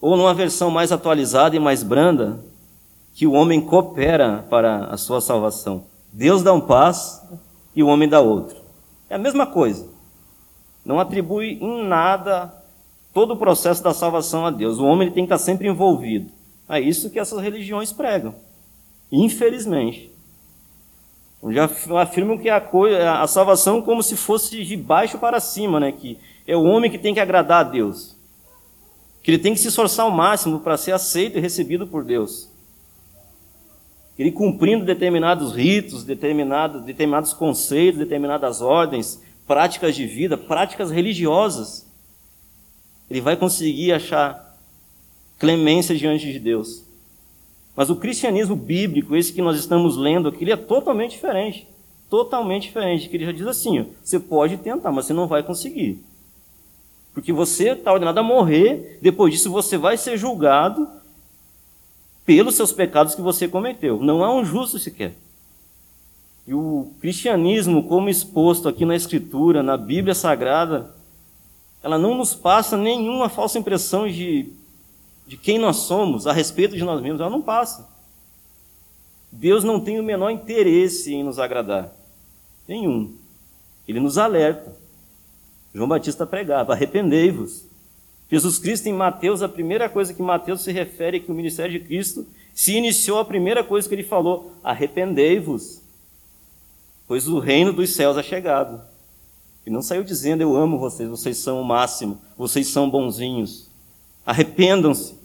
Ou 0.00 0.16
numa 0.16 0.34
versão 0.34 0.70
mais 0.70 0.90
atualizada 0.90 1.54
e 1.54 1.60
mais 1.60 1.84
branda, 1.84 2.44
que 3.14 3.26
o 3.26 3.32
homem 3.32 3.60
coopera 3.60 4.46
para 4.48 4.86
a 4.86 4.96
sua 4.96 5.20
salvação. 5.20 5.84
Deus 6.12 6.42
dá 6.42 6.52
um 6.52 6.60
passo 6.60 7.22
e 7.74 7.82
o 7.82 7.86
homem 7.86 8.08
dá 8.08 8.20
outro. 8.20 8.56
É 9.08 9.14
a 9.14 9.18
mesma 9.18 9.46
coisa 9.46 9.90
não 10.84 10.98
atribui 10.98 11.58
em 11.60 11.84
nada 11.84 12.52
todo 13.12 13.34
o 13.34 13.36
processo 13.36 13.82
da 13.82 13.92
salvação 13.92 14.46
a 14.46 14.50
Deus. 14.50 14.78
O 14.78 14.84
homem 14.84 15.10
tem 15.10 15.24
que 15.24 15.32
estar 15.32 15.38
sempre 15.38 15.68
envolvido. 15.68 16.30
É 16.68 16.80
isso 16.80 17.10
que 17.10 17.18
essas 17.18 17.40
religiões 17.40 17.92
pregam. 17.92 18.34
Infelizmente. 19.10 20.10
Já 21.48 21.70
afirmam 22.00 22.36
que 22.36 22.50
a, 22.50 22.60
coisa, 22.60 23.20
a 23.20 23.26
salvação 23.26 23.80
como 23.80 24.02
se 24.02 24.16
fosse 24.16 24.62
de 24.62 24.76
baixo 24.76 25.18
para 25.18 25.40
cima, 25.40 25.80
né? 25.80 25.90
que 25.90 26.18
é 26.46 26.56
o 26.56 26.64
homem 26.64 26.90
que 26.90 26.98
tem 26.98 27.14
que 27.14 27.20
agradar 27.20 27.60
a 27.60 27.68
Deus. 27.68 28.16
Que 29.22 29.32
ele 29.32 29.38
tem 29.38 29.54
que 29.54 29.60
se 29.60 29.68
esforçar 29.68 30.04
ao 30.04 30.12
máximo 30.12 30.60
para 30.60 30.76
ser 30.76 30.92
aceito 30.92 31.38
e 31.38 31.40
recebido 31.40 31.86
por 31.86 32.04
Deus. 32.04 32.49
Ele 34.20 34.30
cumprindo 34.30 34.84
determinados 34.84 35.54
ritos, 35.54 36.04
determinados, 36.04 36.82
determinados 36.82 37.32
conceitos, 37.32 37.98
determinadas 37.98 38.60
ordens, 38.60 39.22
práticas 39.46 39.96
de 39.96 40.04
vida, 40.04 40.36
práticas 40.36 40.90
religiosas, 40.90 41.90
ele 43.10 43.22
vai 43.22 43.34
conseguir 43.34 43.92
achar 43.92 44.58
clemência 45.38 45.96
diante 45.96 46.30
de 46.30 46.38
Deus. 46.38 46.84
Mas 47.74 47.88
o 47.88 47.96
cristianismo 47.96 48.54
bíblico, 48.54 49.16
esse 49.16 49.32
que 49.32 49.40
nós 49.40 49.58
estamos 49.58 49.96
lendo 49.96 50.28
aqui, 50.28 50.44
ele 50.44 50.52
é 50.52 50.56
totalmente 50.56 51.12
diferente. 51.12 51.66
Totalmente 52.10 52.64
diferente. 52.64 53.08
Que 53.08 53.16
ele 53.16 53.24
já 53.24 53.32
diz 53.32 53.46
assim: 53.46 53.80
ó, 53.80 53.84
você 54.04 54.20
pode 54.20 54.58
tentar, 54.58 54.92
mas 54.92 55.06
você 55.06 55.14
não 55.14 55.26
vai 55.26 55.42
conseguir. 55.42 55.98
Porque 57.14 57.32
você 57.32 57.70
está 57.70 57.90
ordenado 57.90 58.20
a 58.20 58.22
morrer, 58.22 58.98
depois 59.00 59.32
disso 59.32 59.50
você 59.50 59.78
vai 59.78 59.96
ser 59.96 60.18
julgado 60.18 60.99
pelos 62.30 62.54
seus 62.54 62.72
pecados 62.72 63.16
que 63.16 63.20
você 63.20 63.48
cometeu. 63.48 64.00
Não 64.00 64.22
há 64.22 64.32
um 64.32 64.44
justo 64.44 64.78
sequer. 64.78 65.16
E 66.46 66.54
o 66.54 66.92
cristianismo, 67.00 67.82
como 67.88 68.08
exposto 68.08 68.68
aqui 68.68 68.84
na 68.84 68.94
Escritura, 68.94 69.64
na 69.64 69.76
Bíblia 69.76 70.14
Sagrada, 70.14 70.94
ela 71.82 71.98
não 71.98 72.14
nos 72.14 72.32
passa 72.32 72.76
nenhuma 72.76 73.28
falsa 73.28 73.58
impressão 73.58 74.06
de, 74.06 74.48
de 75.26 75.36
quem 75.36 75.58
nós 75.58 75.78
somos, 75.78 76.24
a 76.24 76.32
respeito 76.32 76.76
de 76.76 76.84
nós 76.84 77.02
mesmos, 77.02 77.20
ela 77.20 77.30
não 77.30 77.42
passa. 77.42 77.88
Deus 79.32 79.64
não 79.64 79.80
tem 79.80 79.98
o 79.98 80.04
menor 80.04 80.30
interesse 80.30 81.12
em 81.12 81.24
nos 81.24 81.40
agradar. 81.40 81.92
Nenhum. 82.68 83.12
Ele 83.88 83.98
nos 83.98 84.18
alerta. 84.18 84.72
João 85.74 85.88
Batista 85.88 86.24
pregava: 86.24 86.74
arrependei-vos. 86.74 87.64
Jesus 88.30 88.58
Cristo, 88.58 88.88
em 88.88 88.92
Mateus, 88.92 89.42
a 89.42 89.48
primeira 89.48 89.88
coisa 89.88 90.14
que 90.14 90.22
Mateus 90.22 90.62
se 90.62 90.70
refere 90.70 91.16
é 91.16 91.20
que 91.20 91.32
o 91.32 91.34
ministério 91.34 91.72
de 91.72 91.84
Cristo 91.84 92.26
se 92.54 92.76
iniciou, 92.76 93.18
a 93.18 93.24
primeira 93.24 93.64
coisa 93.64 93.88
que 93.88 93.94
ele 93.94 94.04
falou: 94.04 94.52
arrependei-vos 94.62 95.80
pois 97.10 97.26
o 97.26 97.40
reino 97.40 97.72
dos 97.72 97.90
céus 97.90 98.16
é 98.16 98.22
chegado. 98.22 98.80
E 99.66 99.70
não 99.70 99.82
saiu 99.82 100.04
dizendo: 100.04 100.42
Eu 100.42 100.56
amo 100.56 100.78
vocês, 100.78 101.08
vocês 101.10 101.38
são 101.38 101.60
o 101.60 101.64
máximo, 101.64 102.20
vocês 102.38 102.68
são 102.68 102.88
bonzinhos. 102.88 103.68
Arrependam-se, 104.24 105.16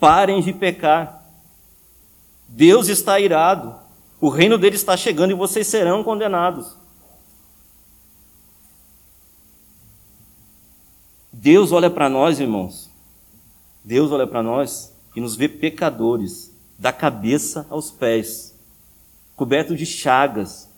parem 0.00 0.40
de 0.40 0.54
pecar. 0.54 1.22
Deus 2.48 2.88
está 2.88 3.20
irado, 3.20 3.74
o 4.18 4.30
reino 4.30 4.56
dele 4.56 4.76
está 4.76 4.96
chegando 4.96 5.32
e 5.32 5.34
vocês 5.34 5.66
serão 5.66 6.02
condenados. 6.02 6.78
Deus 11.42 11.72
olha 11.72 11.90
para 11.90 12.08
nós, 12.08 12.38
irmãos. 12.38 12.88
Deus 13.82 14.12
olha 14.12 14.28
para 14.28 14.44
nós 14.44 14.94
e 15.16 15.20
nos 15.20 15.34
vê 15.34 15.48
pecadores, 15.48 16.52
da 16.78 16.92
cabeça 16.92 17.66
aos 17.68 17.90
pés, 17.90 18.56
cobertos 19.34 19.76
de 19.76 19.84
chagas, 19.84 20.70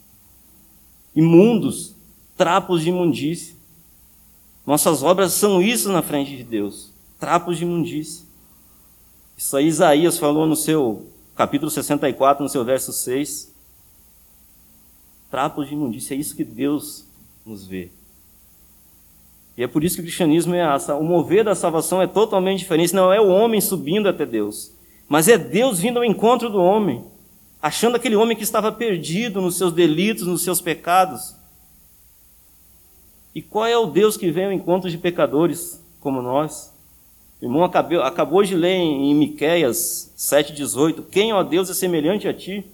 imundos, 1.15 1.95
trapos 2.35 2.81
de 2.81 2.89
imundície. 2.89 3.57
Nossas 4.67 5.03
obras 5.03 5.35
são 5.35 5.61
isso 5.61 5.93
na 5.93 6.01
frente 6.01 6.35
de 6.35 6.43
Deus, 6.43 6.91
trapos 7.21 7.59
de 7.59 7.65
imundície. 7.65 8.25
Isso 9.37 9.55
aí 9.59 9.67
Isaías 9.67 10.19
falou 10.19 10.47
no 10.47 10.57
seu 10.57 11.07
capítulo 11.37 11.71
64, 11.71 12.43
no 12.43 12.49
seu 12.49 12.65
verso 12.65 12.91
6. 12.91 13.53
Trapos 15.31 15.69
de 15.69 15.75
imundície, 15.75 16.15
é 16.15 16.17
isso 16.17 16.35
que 16.35 16.45
Deus 16.45 17.05
nos 17.45 17.67
vê. 17.67 17.91
E 19.57 19.63
é 19.63 19.67
por 19.67 19.85
isso 19.85 19.97
que 19.97 20.01
o 20.01 20.05
cristianismo 20.05 20.55
é 20.55 20.61
essa. 20.75 20.95
O 20.95 21.05
mover 21.05 21.45
da 21.45 21.55
salvação 21.55 22.03
é 22.03 22.07
totalmente 22.07 22.59
diferente. 22.61 22.95
Não 22.95 23.13
é 23.13 23.21
o 23.21 23.29
homem 23.29 23.61
subindo 23.61 24.09
até 24.09 24.27
Deus, 24.27 24.73
mas 25.09 25.29
é 25.29 25.39
Deus 25.39 25.79
vindo 25.79 25.99
ao 25.99 26.05
encontro 26.05 26.51
do 26.51 26.61
homem 26.61 27.05
achando 27.65 27.97
aquele 27.97 28.15
homem 28.15 28.37
que 28.37 28.43
estava 28.43 28.71
perdido 28.71 29.41
nos 29.41 29.57
seus 29.57 29.73
delitos, 29.73 30.27
nos 30.27 30.43
seus 30.43 30.61
pecados. 30.61 31.35
E 33.35 33.41
qual 33.41 33.65
é 33.65 33.79
o 33.79 33.87
Deus 33.87 34.19
que 34.19 34.31
vem 34.31 34.45
ao 34.45 34.53
encontro 34.53 34.91
de 34.91 34.99
pecadores 34.99 35.83
como 35.99 36.21
nós? 36.21 36.71
O 37.41 37.47
irmão 37.47 37.65
acabou, 37.65 38.03
acabou 38.03 38.43
de 38.43 38.55
ler 38.55 38.75
em, 38.75 39.15
Miquéias 39.15 40.13
7,18: 40.15 41.05
Quem, 41.11 41.33
ó 41.33 41.43
Deus, 41.43 41.71
é 41.71 41.75
semelhante 41.75 42.29
a 42.29 42.35
ti, 42.35 42.67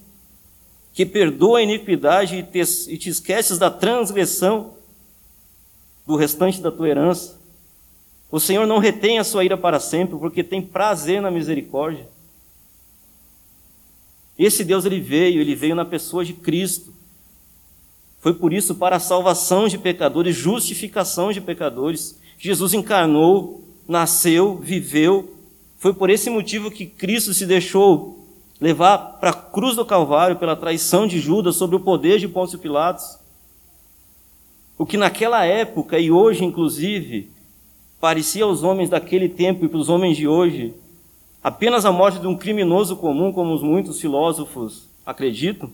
que 0.93 1.07
perdoa 1.07 1.61
a 1.61 1.63
iniquidade 1.63 2.39
e 2.39 2.43
te, 2.43 2.59
e 2.93 2.99
te 2.99 3.11
esqueces 3.11 3.59
da 3.59 3.71
transgressão 3.71 4.75
do 6.07 6.17
restante 6.17 6.61
da 6.61 6.71
tua 6.71 6.89
herança? 6.89 7.41
O 8.31 8.39
Senhor 8.39 8.67
não 8.67 8.79
retém 8.79 9.19
a 9.19 9.25
sua 9.25 9.45
ira 9.45 9.57
para 9.57 9.81
sempre, 9.81 10.17
porque 10.19 10.45
tem 10.45 10.63
prazer 10.63 11.21
na 11.21 11.31
misericórdia. 11.31 12.09
Esse 14.39 14.65
Deus 14.65 14.85
ele 14.85 15.01
veio, 15.01 15.41
ele 15.41 15.55
veio 15.55 15.75
na 15.75 15.85
pessoa 15.85 16.25
de 16.25 16.33
Cristo. 16.33 16.95
Foi 18.21 18.33
por 18.33 18.53
isso 18.53 18.75
para 18.75 18.97
a 18.97 19.01
salvação 19.01 19.69
de 19.69 19.77
pecadores, 19.77 20.35
justificação 20.37 21.33
de 21.33 21.41
pecadores. 21.41 22.19
Jesus 22.39 22.73
encarnou, 22.73 23.63
nasceu, 23.87 24.57
viveu. 24.57 25.35
Foi 25.79 25.93
por 25.93 26.09
esse 26.09 26.31
motivo 26.31 26.71
que 26.71 26.87
Cristo 26.87 27.35
se 27.35 27.45
deixou 27.45 28.27
levar 28.61 29.19
para 29.21 29.31
a 29.31 29.35
cruz 29.35 29.77
do 29.77 29.85
Calvário 29.85 30.37
pela 30.37 30.57
traição 30.57 31.07
de 31.07 31.19
Judas 31.19 31.57
sobre 31.57 31.77
o 31.77 31.81
poder 31.81 32.19
de 32.19 32.29
Pôncio 32.29 32.59
Pilatos. 32.59 33.20
O 34.81 34.87
que 34.87 34.97
naquela 34.97 35.45
época 35.45 35.99
e 35.99 36.11
hoje, 36.11 36.43
inclusive, 36.43 37.31
parecia 38.01 38.45
aos 38.45 38.63
homens 38.63 38.89
daquele 38.89 39.29
tempo 39.29 39.63
e 39.63 39.69
para 39.69 39.77
os 39.77 39.91
homens 39.91 40.17
de 40.17 40.27
hoje 40.27 40.73
apenas 41.43 41.85
a 41.85 41.93
morte 41.93 42.19
de 42.19 42.27
um 42.27 42.35
criminoso 42.35 42.97
comum, 42.97 43.31
como 43.31 43.59
muitos 43.59 44.01
filósofos 44.01 44.89
acreditam, 45.05 45.71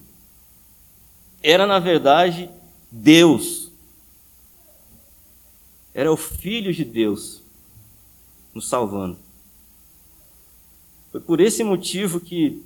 era 1.41 1.69
na 1.69 1.79
verdade 1.79 2.51
Deus. 2.91 3.71
Era 5.95 6.11
o 6.11 6.17
Filho 6.17 6.75
de 6.75 6.85
Deus 6.85 7.41
nos 8.53 8.69
salvando. 8.69 9.17
Foi 11.13 11.21
por 11.21 11.41
esse 11.41 11.63
motivo 11.63 12.19
que 12.19 12.61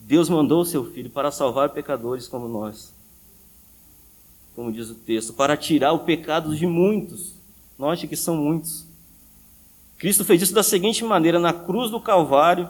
Deus 0.00 0.28
mandou 0.28 0.60
o 0.60 0.66
seu 0.66 0.84
Filho 0.92 1.08
para 1.08 1.30
salvar 1.30 1.70
pecadores 1.70 2.28
como 2.28 2.48
nós. 2.48 2.93
Como 4.54 4.72
diz 4.72 4.90
o 4.90 4.94
texto, 4.94 5.32
para 5.32 5.56
tirar 5.56 5.92
o 5.92 6.00
pecado 6.00 6.54
de 6.54 6.66
muitos. 6.66 7.34
Note 7.78 8.06
que 8.06 8.16
são 8.16 8.36
muitos. 8.36 8.84
Cristo 9.98 10.24
fez 10.24 10.42
isso 10.42 10.54
da 10.54 10.62
seguinte 10.62 11.04
maneira: 11.04 11.38
na 11.38 11.52
cruz 11.52 11.90
do 11.90 12.00
Calvário, 12.00 12.68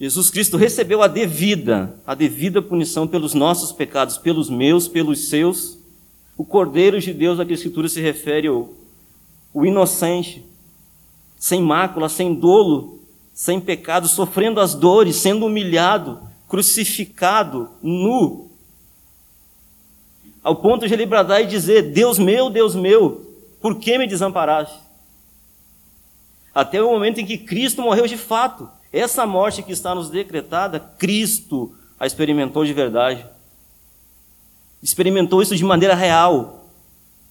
Jesus 0.00 0.30
Cristo 0.30 0.56
recebeu 0.56 1.02
a 1.02 1.08
devida, 1.08 1.94
a 2.06 2.14
devida 2.14 2.62
punição 2.62 3.06
pelos 3.06 3.34
nossos 3.34 3.70
pecados, 3.70 4.16
pelos 4.16 4.48
meus, 4.48 4.88
pelos 4.88 5.28
seus. 5.28 5.78
O 6.38 6.44
Cordeiro 6.44 6.98
de 6.98 7.12
Deus 7.12 7.38
a 7.38 7.44
que 7.44 7.52
a 7.52 7.54
Escritura 7.54 7.86
se 7.86 8.00
refere, 8.00 8.48
o, 8.48 8.72
o 9.52 9.66
inocente, 9.66 10.42
sem 11.38 11.62
mácula, 11.62 12.08
sem 12.08 12.34
dolo, 12.34 13.00
sem 13.34 13.60
pecado, 13.60 14.08
sofrendo 14.08 14.58
as 14.58 14.74
dores, 14.74 15.16
sendo 15.16 15.44
humilhado, 15.44 16.20
crucificado, 16.48 17.68
nu, 17.82 18.49
ao 20.42 20.56
ponto 20.56 20.86
de 20.86 20.94
ele 20.94 21.06
bradar 21.06 21.42
e 21.42 21.46
dizer: 21.46 21.92
Deus 21.92 22.18
meu, 22.18 22.50
Deus 22.50 22.74
meu, 22.74 23.26
por 23.60 23.78
que 23.78 23.98
me 23.98 24.06
desamparaste? 24.06 24.78
Até 26.54 26.82
o 26.82 26.90
momento 26.90 27.20
em 27.20 27.26
que 27.26 27.38
Cristo 27.38 27.82
morreu 27.82 28.06
de 28.06 28.16
fato. 28.16 28.68
Essa 28.92 29.24
morte 29.24 29.62
que 29.62 29.72
está 29.72 29.94
nos 29.94 30.10
decretada, 30.10 30.80
Cristo 30.80 31.72
a 31.98 32.06
experimentou 32.06 32.64
de 32.64 32.72
verdade. 32.72 33.26
Experimentou 34.82 35.42
isso 35.42 35.54
de 35.54 35.62
maneira 35.62 35.94
real. 35.94 36.64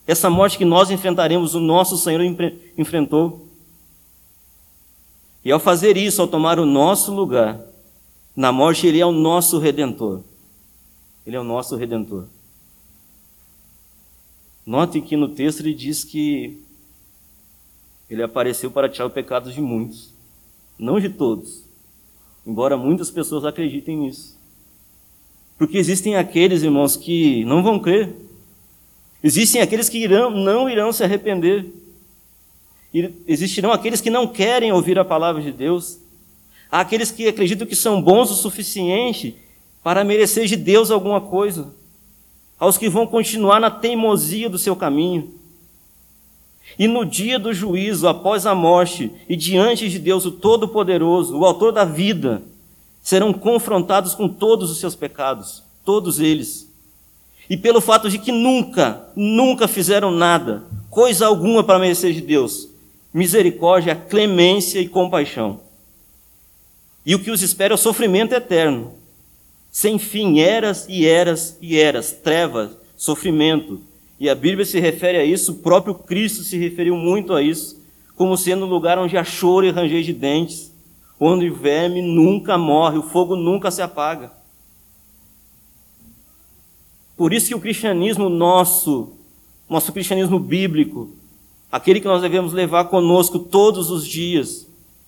Essa 0.06 0.30
morte 0.30 0.58
que 0.58 0.66
nós 0.66 0.92
enfrentaremos, 0.92 1.56
o 1.56 1.60
nosso 1.60 1.98
Senhor 1.98 2.22
enfrentou. 2.78 3.48
E 5.44 5.52
ao 5.52 5.60
fazer 5.60 5.98
isso, 5.98 6.22
ao 6.22 6.28
tomar 6.28 6.60
o 6.60 6.66
nosso 6.66 7.14
lugar, 7.14 7.60
na 8.36 8.52
morte, 8.52 8.86
Ele 8.86 9.00
é 9.00 9.06
o 9.06 9.12
nosso 9.12 9.58
redentor. 9.58 10.22
Ele 11.26 11.36
é 11.36 11.40
o 11.40 11.44
nosso 11.44 11.76
redentor. 11.76 12.26
Note 14.70 15.02
que 15.02 15.18
no 15.18 15.30
texto 15.30 15.62
ele 15.62 15.74
diz 15.74 16.04
que 16.04 16.62
ele 18.08 18.22
apareceu 18.22 18.70
para 18.70 18.88
tirar 18.88 19.08
o 19.08 19.10
pecado 19.10 19.52
de 19.52 19.60
muitos, 19.60 20.14
não 20.78 21.00
de 21.00 21.10
todos, 21.10 21.64
embora 22.46 22.78
muitas 22.78 23.10
pessoas 23.10 23.46
acreditem 23.46 23.98
nisso. 23.98 24.38
Porque 25.58 25.76
existem 25.76 26.18
aqueles, 26.18 26.62
irmãos, 26.62 26.96
que 26.96 27.44
não 27.46 27.64
vão 27.64 27.80
crer. 27.80 28.16
Existem 29.24 29.60
aqueles 29.60 29.90
que 29.90 29.98
irão, 29.98 30.30
não 30.30 30.70
irão 30.70 30.94
se 30.94 31.04
arrepender. 31.04 31.66
Existirão 33.26 33.72
aqueles 33.72 34.02
que 34.02 34.12
não 34.12 34.28
querem 34.28 34.72
ouvir 34.72 35.00
a 35.00 35.04
palavra 35.04 35.42
de 35.42 35.52
Deus. 35.52 35.98
Há 36.72 36.82
aqueles 36.82 37.10
que 37.10 37.28
acreditam 37.28 37.66
que 37.66 37.76
são 37.76 38.00
bons 38.00 38.30
o 38.30 38.36
suficiente 38.36 39.36
para 39.82 40.04
merecer 40.04 40.46
de 40.46 40.56
Deus 40.56 40.92
alguma 40.92 41.20
coisa 41.20 41.79
aos 42.60 42.78
que 42.78 42.90
vão 42.90 43.08
continuar 43.08 43.60
na 43.60 43.72
teimosia 43.72 44.50
do 44.50 44.58
seu 44.58 44.76
caminho. 44.76 45.34
E 46.78 46.88
no 46.88 47.06
dia 47.06 47.40
do 47.40 47.54
juízo, 47.54 48.08
após 48.08 48.46
a 48.46 48.54
morte, 48.54 49.12
e 49.28 49.36
diante 49.36 49.90
de 49.90 49.98
Deus, 49.98 50.26
o 50.26 50.32
Todo-Poderoso, 50.32 51.38
o 51.38 51.46
Autor 51.46 51.72
da 51.72 51.86
vida, 51.86 52.44
serão 53.02 53.34
confrontados 53.34 54.14
com 54.14 54.28
todos 54.28 54.70
os 54.70 54.78
seus 54.78 54.96
pecados, 54.96 55.64
todos 55.84 56.20
eles. 56.20 56.70
E 57.50 57.58
pelo 57.58 57.82
fato 57.82 58.10
de 58.10 58.20
que 58.20 58.32
nunca, 58.32 59.10
nunca 59.16 59.68
fizeram 59.68 60.12
nada, 60.12 60.64
coisa 60.90 61.26
alguma 61.26 61.64
para 61.64 61.80
merecer 61.80 62.14
de 62.14 62.22
Deus, 62.22 62.70
misericórdia, 63.12 63.96
clemência 63.96 64.80
e 64.80 64.88
compaixão. 64.88 65.60
E 67.06 67.16
o 67.16 67.20
que 67.20 67.32
os 67.32 67.42
espera 67.42 67.74
é 67.74 67.76
o 67.76 67.78
sofrimento 67.78 68.34
eterno, 68.34 68.94
sem 69.72 70.00
fim, 70.00 70.40
eras 70.40 70.88
e 70.90 71.06
eras 71.06 71.58
e 71.62 71.78
eras, 71.78 72.12
trevas, 72.12 72.72
sofrimento. 72.98 73.82
E 74.20 74.30
a 74.30 74.36
Bíblia 74.36 74.66
se 74.66 74.80
refere 74.80 75.18
a 75.18 75.24
isso, 75.24 75.54
o 75.54 75.56
próprio 75.56 75.94
Cristo 75.96 76.44
se 76.44 76.58
referiu 76.58 76.96
muito 76.96 77.34
a 77.34 77.42
isso, 77.42 77.82
como 78.16 78.36
sendo 78.36 78.66
um 78.66 78.70
lugar 78.70 78.98
onde 79.00 79.18
há 79.18 79.24
choro 79.24 79.66
e 79.66 79.72
ranger 79.72 80.04
de 80.04 80.14
dentes, 80.14 80.74
onde 81.20 81.50
o 81.50 81.56
verme 81.56 82.02
nunca 82.02 82.58
morre, 82.58 82.98
o 82.98 83.04
fogo 83.04 83.36
nunca 83.36 83.72
se 83.72 83.82
apaga. 83.82 84.32
Por 87.16 87.34
isso 87.34 87.48
que 87.48 87.56
o 87.56 87.60
cristianismo 87.60 88.30
nosso, 88.30 89.14
nosso 89.70 89.92
cristianismo 89.92 90.40
bíblico, 90.40 91.14
aquele 91.72 92.00
que 92.00 92.08
nós 92.08 92.22
devemos 92.22 92.54
levar 92.54 92.86
conosco 92.86 93.40
todos 93.40 93.92
os 93.92 94.08
dias, 94.08 94.68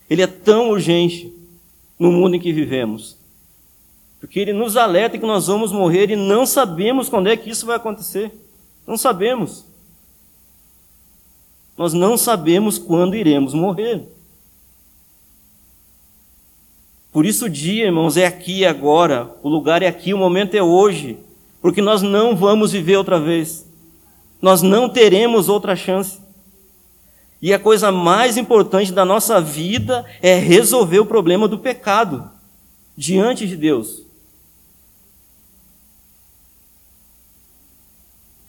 ele 0.10 0.22
é 0.22 0.28
tão 0.28 0.70
urgente 0.70 1.34
no 1.98 2.12
mundo 2.12 2.36
em 2.36 2.40
que 2.40 2.52
vivemos. 2.52 3.21
Porque 4.22 4.40
ele 4.40 4.54
nos 4.54 4.78
alerta 4.78 5.18
que 5.18 5.26
nós 5.26 5.48
vamos 5.48 5.72
morrer 5.72 6.12
e 6.12 6.16
não 6.16 6.46
sabemos 6.46 7.10
quando 7.10 7.28
é 7.28 7.36
que 7.36 7.50
isso 7.50 7.66
vai 7.66 7.76
acontecer. 7.76 8.32
Não 8.86 8.96
sabemos. 8.96 9.66
Nós 11.76 11.92
não 11.92 12.16
sabemos 12.16 12.78
quando 12.78 13.16
iremos 13.16 13.56
morrer. 13.56 14.04
Por 17.12 17.26
isso 17.26 17.46
o 17.46 17.50
dia, 17.50 17.86
irmãos, 17.86 18.16
é 18.16 18.28
aqui 18.28 18.64
agora. 18.64 19.36
O 19.42 19.50
lugar 19.50 19.82
é 19.82 19.88
aqui, 19.88 20.14
o 20.14 20.18
momento 20.20 20.54
é 20.54 20.62
hoje. 20.62 21.18
Porque 21.60 21.82
nós 21.82 22.04
não 22.04 22.36
vamos 22.36 22.72
viver 22.72 22.98
outra 22.98 23.20
vez. 23.20 23.68
Nós 24.40 24.62
não 24.62 24.88
teremos 24.88 25.50
outra 25.50 25.76
chance. 25.76 26.20
E 27.42 27.52
a 27.52 27.60
coisa 27.60 27.92
mais 27.92 28.38
importante 28.38 28.92
da 28.92 29.04
nossa 29.04 29.42
vida 29.42 30.06
é 30.22 30.36
resolver 30.36 31.00
o 31.00 31.06
problema 31.08 31.48
do 31.48 31.58
pecado 31.58 32.30
diante 32.96 33.48
de 33.48 33.58
Deus. 33.58 34.11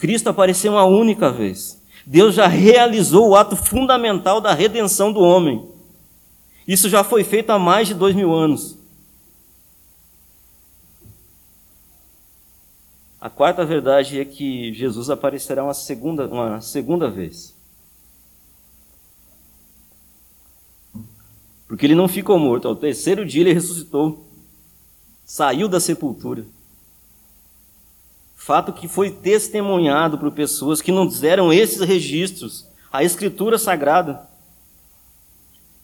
Cristo 0.02 0.28
apareceu 0.28 0.72
uma 0.72 0.82
única 0.82 1.30
vez. 1.30 1.80
Deus 2.04 2.34
já 2.34 2.48
realizou 2.48 3.28
o 3.28 3.36
ato 3.36 3.54
fundamental 3.54 4.40
da 4.40 4.52
redenção 4.52 5.12
do 5.12 5.20
homem. 5.20 5.64
Isso 6.66 6.88
já 6.88 7.04
foi 7.04 7.22
feito 7.22 7.50
há 7.50 7.58
mais 7.58 7.86
de 7.86 7.94
dois 7.94 8.12
mil 8.12 8.34
anos. 8.34 8.76
A 13.20 13.30
quarta 13.30 13.64
verdade 13.64 14.18
é 14.18 14.24
que 14.24 14.74
Jesus 14.74 15.08
aparecerá 15.08 15.62
uma 15.62 15.72
segunda, 15.72 16.26
uma 16.26 16.60
segunda 16.60 17.08
vez. 17.08 17.54
Porque 21.68 21.86
ele 21.86 21.94
não 21.94 22.08
ficou 22.08 22.40
morto, 22.40 22.66
ao 22.66 22.74
terceiro 22.74 23.24
dia 23.24 23.42
ele 23.42 23.54
ressuscitou, 23.54 24.26
saiu 25.24 25.68
da 25.68 25.78
sepultura. 25.78 26.44
Fato 28.44 28.72
que 28.72 28.88
foi 28.88 29.08
testemunhado 29.08 30.18
por 30.18 30.32
pessoas 30.32 30.82
que 30.82 30.90
nos 30.90 31.20
deram 31.20 31.52
esses 31.52 31.80
registros, 31.80 32.66
a 32.92 33.04
Escritura 33.04 33.56
Sagrada, 33.56 34.28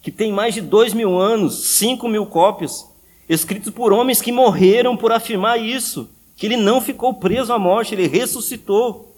que 0.02 0.10
tem 0.10 0.32
mais 0.32 0.54
de 0.54 0.60
dois 0.60 0.92
mil 0.92 1.16
anos, 1.16 1.76
cinco 1.76 2.08
mil 2.08 2.26
cópias, 2.26 2.84
escritos 3.28 3.72
por 3.72 3.92
homens 3.92 4.20
que 4.20 4.32
morreram 4.32 4.96
por 4.96 5.12
afirmar 5.12 5.56
isso, 5.60 6.10
que 6.36 6.46
ele 6.46 6.56
não 6.56 6.80
ficou 6.80 7.14
preso 7.14 7.52
à 7.52 7.60
morte, 7.60 7.94
ele 7.94 8.08
ressuscitou, 8.08 9.16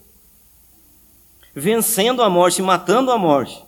vencendo 1.55 2.22
a 2.22 2.29
morte, 2.29 2.61
matando 2.61 3.11
a 3.11 3.16
morte. 3.16 3.64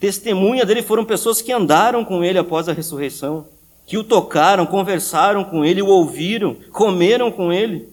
Testemunha 0.00 0.64
dele 0.64 0.82
foram 0.82 1.04
pessoas 1.04 1.42
que 1.42 1.52
andaram 1.52 2.02
com 2.02 2.24
ele 2.24 2.38
após 2.38 2.66
a 2.66 2.72
ressurreição 2.72 3.46
que 3.86 3.96
o 3.96 4.02
tocaram, 4.02 4.66
conversaram 4.66 5.44
com 5.44 5.64
ele, 5.64 5.80
o 5.80 5.86
ouviram, 5.86 6.56
comeram 6.72 7.30
com 7.30 7.52
ele, 7.52 7.88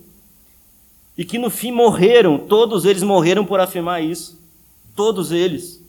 e 1.16 1.24
que 1.24 1.38
no 1.38 1.52
fim 1.52 1.72
morreram, 1.72 2.40
todos 2.40 2.84
eles 2.84 3.04
morreram 3.04 3.46
por 3.46 3.60
afirmar 3.60 4.04
isso. 4.04 4.42
Todos 4.96 5.32
eles. 5.32 5.80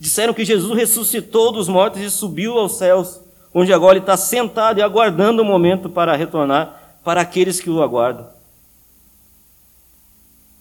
Disseram 0.00 0.32
que 0.32 0.44
Jesus 0.44 0.74
ressuscitou 0.74 1.52
dos 1.52 1.68
mortos 1.68 2.00
e 2.00 2.10
subiu 2.10 2.58
aos 2.58 2.78
céus, 2.78 3.20
onde 3.52 3.72
agora 3.72 3.98
ele 3.98 4.02
está 4.02 4.16
sentado 4.16 4.78
e 4.78 4.82
aguardando 4.82 5.42
o 5.42 5.44
momento 5.44 5.90
para 5.90 6.16
retornar 6.16 7.00
para 7.04 7.20
aqueles 7.20 7.60
que 7.60 7.68
o 7.68 7.82
aguardam. 7.82 8.26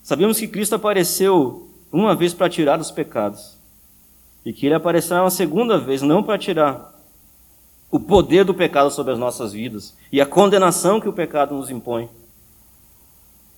Sabemos 0.03 0.39
que 0.39 0.47
Cristo 0.47 0.75
apareceu 0.75 1.69
uma 1.91 2.15
vez 2.15 2.33
para 2.33 2.49
tirar 2.49 2.79
os 2.79 2.91
pecados 2.91 3.57
e 4.45 4.51
que 4.51 4.65
ele 4.65 4.75
aparecerá 4.75 5.21
uma 5.21 5.29
segunda 5.29 5.77
vez, 5.77 6.01
não 6.01 6.23
para 6.23 6.37
tirar 6.37 6.96
o 7.89 7.99
poder 7.99 8.43
do 8.43 8.53
pecado 8.53 8.91
sobre 8.91 9.13
as 9.13 9.19
nossas 9.19 9.53
vidas 9.53 9.95
e 10.11 10.19
a 10.19 10.25
condenação 10.25 10.99
que 10.99 11.07
o 11.07 11.13
pecado 11.13 11.55
nos 11.55 11.69
impõe. 11.69 12.09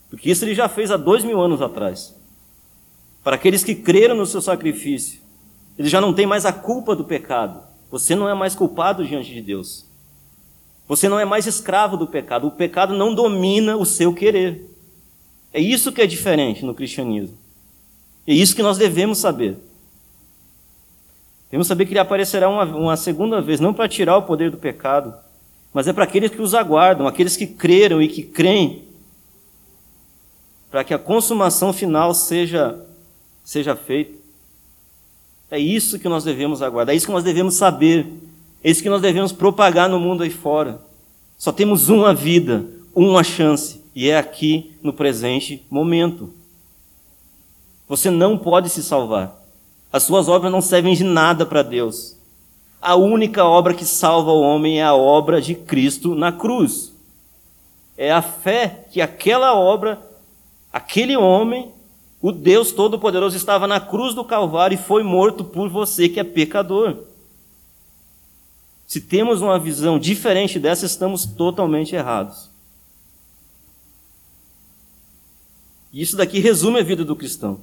Porque 0.10 0.30
isso 0.30 0.46
ele 0.46 0.56
já 0.56 0.68
fez 0.68 0.92
há 0.92 0.98
dois 0.98 1.24
mil 1.24 1.40
anos 1.42 1.62
atrás. 1.62 2.16
Para 3.24 3.36
aqueles 3.36 3.64
que 3.64 3.76
creram 3.76 4.16
no 4.16 4.26
seu 4.26 4.42
sacrifício, 4.42 5.20
ele 5.78 5.88
já 5.88 6.02
não 6.02 6.14
tem 6.14 6.26
mais 6.26 6.46
a 6.46 6.54
culpa 6.54 6.96
do 6.96 7.04
pecado. 7.04 7.62
Você 7.92 8.16
não 8.16 8.30
é 8.30 8.34
mais 8.34 8.56
culpado 8.56 9.06
diante 9.06 9.34
de 9.34 9.42
Deus. 9.42 9.86
Você 10.88 11.08
não 11.08 11.20
é 11.20 11.26
mais 11.26 11.46
escravo 11.46 11.98
do 11.98 12.08
pecado. 12.08 12.48
O 12.48 12.52
pecado 12.52 12.96
não 12.96 13.14
domina 13.14 13.78
o 13.78 13.86
seu 13.86 14.14
querer. 14.14 14.66
É 15.54 15.60
isso 15.60 15.92
que 15.92 16.02
é 16.02 16.08
diferente 16.08 16.66
no 16.66 16.74
cristianismo. 16.74 17.38
É 18.26 18.34
isso 18.34 18.56
que 18.56 18.64
nós 18.64 18.78
devemos 18.78 19.18
saber. 19.18 19.58
Devemos 21.50 21.68
saber 21.68 21.86
que 21.86 21.92
ele 21.92 22.00
aparecerá 22.00 22.48
uma, 22.48 22.64
uma 22.64 22.98
segunda 22.98 23.42
vez, 23.42 23.60
não 23.60 23.74
para 23.74 23.90
tirar 23.90 24.18
o 24.18 24.24
poder 24.24 24.52
do 24.52 24.58
pecado, 24.58 25.14
mas 25.74 25.88
é 25.88 25.94
para 25.94 26.04
aqueles 26.04 26.32
que 26.32 26.42
os 26.42 26.54
aguardam, 26.54 27.08
aqueles 27.08 27.36
que 27.36 27.48
creram 27.48 28.02
e 28.02 28.08
que 28.08 28.24
creem, 28.24 28.84
para 30.70 30.84
que 30.84 30.94
a 30.94 31.00
consumação 31.00 31.74
final 31.74 32.14
seja, 32.14 32.80
seja 33.44 33.76
feita. 33.76 34.18
É 35.50 35.58
isso 35.58 35.98
que 35.98 36.08
nós 36.08 36.24
devemos 36.24 36.62
aguardar, 36.62 36.94
é 36.94 36.98
isso 36.98 37.08
que 37.08 37.12
nós 37.12 37.24
devemos 37.24 37.56
saber, 37.56 38.06
é 38.64 38.70
isso 38.70 38.84
que 38.84 38.90
nós 38.90 39.02
devemos 39.02 39.32
propagar 39.32 39.90
no 39.90 40.00
mundo 40.00 40.22
aí 40.22 40.30
fora. 40.30 40.80
Só 41.36 41.52
temos 41.52 41.90
uma 41.90 42.14
vida, 42.14 42.66
uma 42.94 43.24
chance, 43.24 43.84
e 43.96 44.10
é 44.10 44.18
aqui 44.18 44.76
no 44.84 44.94
presente 44.94 45.66
momento. 45.70 46.32
Você 47.88 48.12
não 48.12 48.38
pode 48.38 48.70
se 48.70 48.84
salvar. 48.84 49.39
As 49.92 50.04
suas 50.04 50.28
obras 50.28 50.52
não 50.52 50.62
servem 50.62 50.94
de 50.94 51.04
nada 51.04 51.46
para 51.46 51.64
Deus. 51.64 52.16
A 52.82 52.96
única 52.96 53.44
obra 53.44 53.74
que 53.74 53.84
salva 53.84 54.32
o 54.32 54.42
homem 54.42 54.80
é 54.80 54.84
a 54.84 54.94
obra 54.94 55.42
de 55.42 55.56
Cristo 55.56 56.16
na 56.16 56.32
cruz. 56.32 56.94
É 57.98 58.12
a 58.12 58.22
fé 58.22 58.86
que 58.92 59.02
aquela 59.02 59.54
obra, 59.54 60.00
aquele 60.72 61.18
homem, 61.18 61.72
o 62.22 62.32
Deus 62.32 62.72
Todo-Poderoso, 62.72 63.36
estava 63.36 63.68
na 63.68 63.80
cruz 63.80 64.14
do 64.14 64.24
Calvário 64.24 64.76
e 64.76 64.82
foi 64.82 65.04
morto 65.04 65.44
por 65.44 65.68
você 65.68 66.08
que 66.08 66.20
é 66.20 66.24
pecador. 66.24 67.04
Se 68.88 69.02
temos 69.02 69.42
uma 69.42 69.60
visão 69.60 70.00
diferente 70.00 70.60
dessa, 70.60 70.86
estamos 70.86 71.26
totalmente 71.26 71.96
errados. 71.96 72.50
Isso 75.92 76.16
daqui 76.16 76.40
resume 76.40 76.80
a 76.80 76.84
vida 76.84 77.04
do 77.04 77.16
cristão 77.16 77.60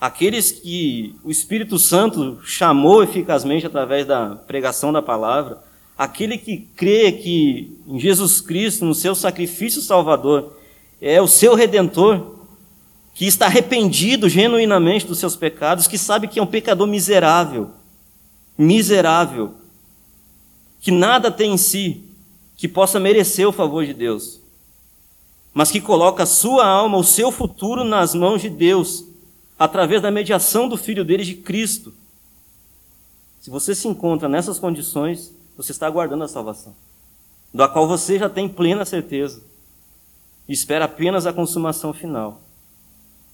aqueles 0.00 0.50
que 0.50 1.14
o 1.24 1.30
Espírito 1.30 1.78
Santo 1.78 2.40
chamou 2.44 3.02
eficazmente 3.02 3.66
através 3.66 4.06
da 4.06 4.36
pregação 4.36 4.92
da 4.92 5.00
palavra, 5.00 5.62
aquele 5.96 6.36
que 6.36 6.68
crê 6.76 7.12
que 7.12 7.78
em 7.86 7.98
Jesus 7.98 8.40
Cristo, 8.40 8.84
no 8.84 8.94
seu 8.94 9.14
sacrifício 9.14 9.80
salvador, 9.80 10.56
é 11.00 11.20
o 11.20 11.28
seu 11.28 11.54
redentor, 11.54 12.34
que 13.14 13.26
está 13.26 13.46
arrependido 13.46 14.28
genuinamente 14.28 15.06
dos 15.06 15.18
seus 15.18 15.36
pecados, 15.36 15.86
que 15.86 15.96
sabe 15.96 16.26
que 16.26 16.40
é 16.40 16.42
um 16.42 16.46
pecador 16.46 16.86
miserável, 16.86 17.70
miserável, 18.58 19.54
que 20.80 20.90
nada 20.90 21.30
tem 21.30 21.52
em 21.52 21.56
si 21.56 22.04
que 22.56 22.66
possa 22.66 22.98
merecer 22.98 23.46
o 23.48 23.52
favor 23.52 23.86
de 23.86 23.94
Deus, 23.94 24.40
mas 25.52 25.70
que 25.70 25.80
coloca 25.80 26.24
a 26.24 26.26
sua 26.26 26.66
alma, 26.66 26.98
o 26.98 27.04
seu 27.04 27.30
futuro 27.30 27.84
nas 27.84 28.14
mãos 28.14 28.42
de 28.42 28.50
Deus 28.50 29.04
através 29.58 30.02
da 30.02 30.10
mediação 30.10 30.68
do 30.68 30.76
Filho 30.76 31.04
dele, 31.04 31.24
de 31.24 31.34
Cristo. 31.34 31.92
Se 33.40 33.50
você 33.50 33.74
se 33.74 33.86
encontra 33.86 34.28
nessas 34.28 34.58
condições, 34.58 35.34
você 35.56 35.72
está 35.72 35.86
aguardando 35.86 36.24
a 36.24 36.28
salvação, 36.28 36.74
da 37.52 37.68
qual 37.68 37.86
você 37.86 38.18
já 38.18 38.28
tem 38.28 38.48
plena 38.48 38.84
certeza 38.84 39.42
e 40.48 40.52
espera 40.52 40.86
apenas 40.86 41.26
a 41.26 41.32
consumação 41.32 41.92
final. 41.92 42.40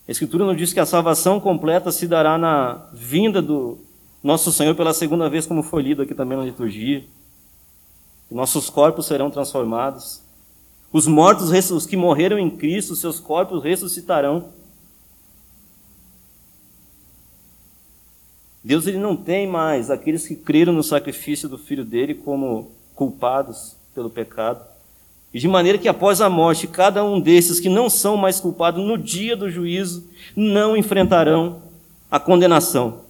A 0.07 0.11
Escritura 0.11 0.45
nos 0.45 0.57
diz 0.57 0.73
que 0.73 0.81
a 0.81 0.87
salvação 0.87 1.39
completa 1.39 1.93
se 1.93 2.07
dará 2.07 2.37
na 2.37 2.89
vinda 2.93 3.41
do 3.41 3.79
nosso 4.23 4.53
Senhor 4.53 4.75
pela 4.75 4.93
segunda 4.93 5.29
vez, 5.29 5.47
como 5.47 5.63
foi 5.63 5.83
lido 5.83 6.03
aqui 6.03 6.15
também 6.15 6.37
na 6.37 6.45
liturgia. 6.45 7.05
Nossos 8.31 8.69
corpos 8.69 9.07
serão 9.07 9.31
transformados. 9.31 10.21
Os 10.93 11.07
mortos, 11.07 11.51
os 11.71 11.87
que 11.87 11.97
morreram 11.97 12.39
em 12.39 12.51
Cristo, 12.51 12.97
seus 12.97 13.19
corpos 13.19 13.63
ressuscitarão. 13.63 14.49
Deus 18.63 18.87
ele 18.87 18.99
não 18.99 19.17
tem 19.17 19.47
mais 19.47 19.91
aqueles 19.91 20.27
que 20.29 20.37
creram 20.37 20.73
no 20.73 20.83
sacrifício 20.83 21.49
do 21.49 21.57
filho 21.57 21.85
dele 21.85 22.15
como 22.15 22.71
culpados 22.95 23.77
pelo 23.95 24.11
pecado. 24.11 24.63
E 25.33 25.39
de 25.39 25.49
maneira 25.49 25.79
que 25.79 25.89
após 25.89 26.21
a 26.21 26.29
morte, 26.29 26.67
cada 26.67 27.03
um 27.05 27.21
desses 27.21 27.59
que 27.59 27.69
não 27.69 27.89
são 27.89 28.17
mais 28.17 28.41
culpados 28.41 28.85
no 28.85 28.99
dia 28.99 29.37
do 29.37 29.51
juízo 29.51 30.09
não 30.37 30.77
enfrentarão 30.77 31.63
a 32.11 32.19
condenação. 32.21 33.03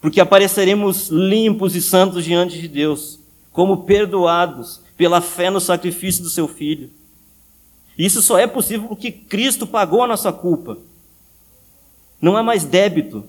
Porque 0.00 0.20
apareceremos 0.20 1.08
limpos 1.08 1.74
e 1.74 1.82
santos 1.82 2.24
diante 2.24 2.60
de 2.60 2.68
Deus, 2.68 3.18
como 3.52 3.84
perdoados 3.84 4.80
pela 4.96 5.20
fé 5.20 5.50
no 5.50 5.60
sacrifício 5.60 6.22
do 6.22 6.30
seu 6.30 6.46
filho. 6.46 6.90
Isso 7.98 8.22
só 8.22 8.38
é 8.38 8.46
possível 8.46 8.88
porque 8.88 9.10
Cristo 9.10 9.66
pagou 9.66 10.02
a 10.02 10.06
nossa 10.06 10.32
culpa. 10.32 10.78
Não 12.20 12.36
há 12.36 12.42
mais 12.42 12.64
débito, 12.64 13.24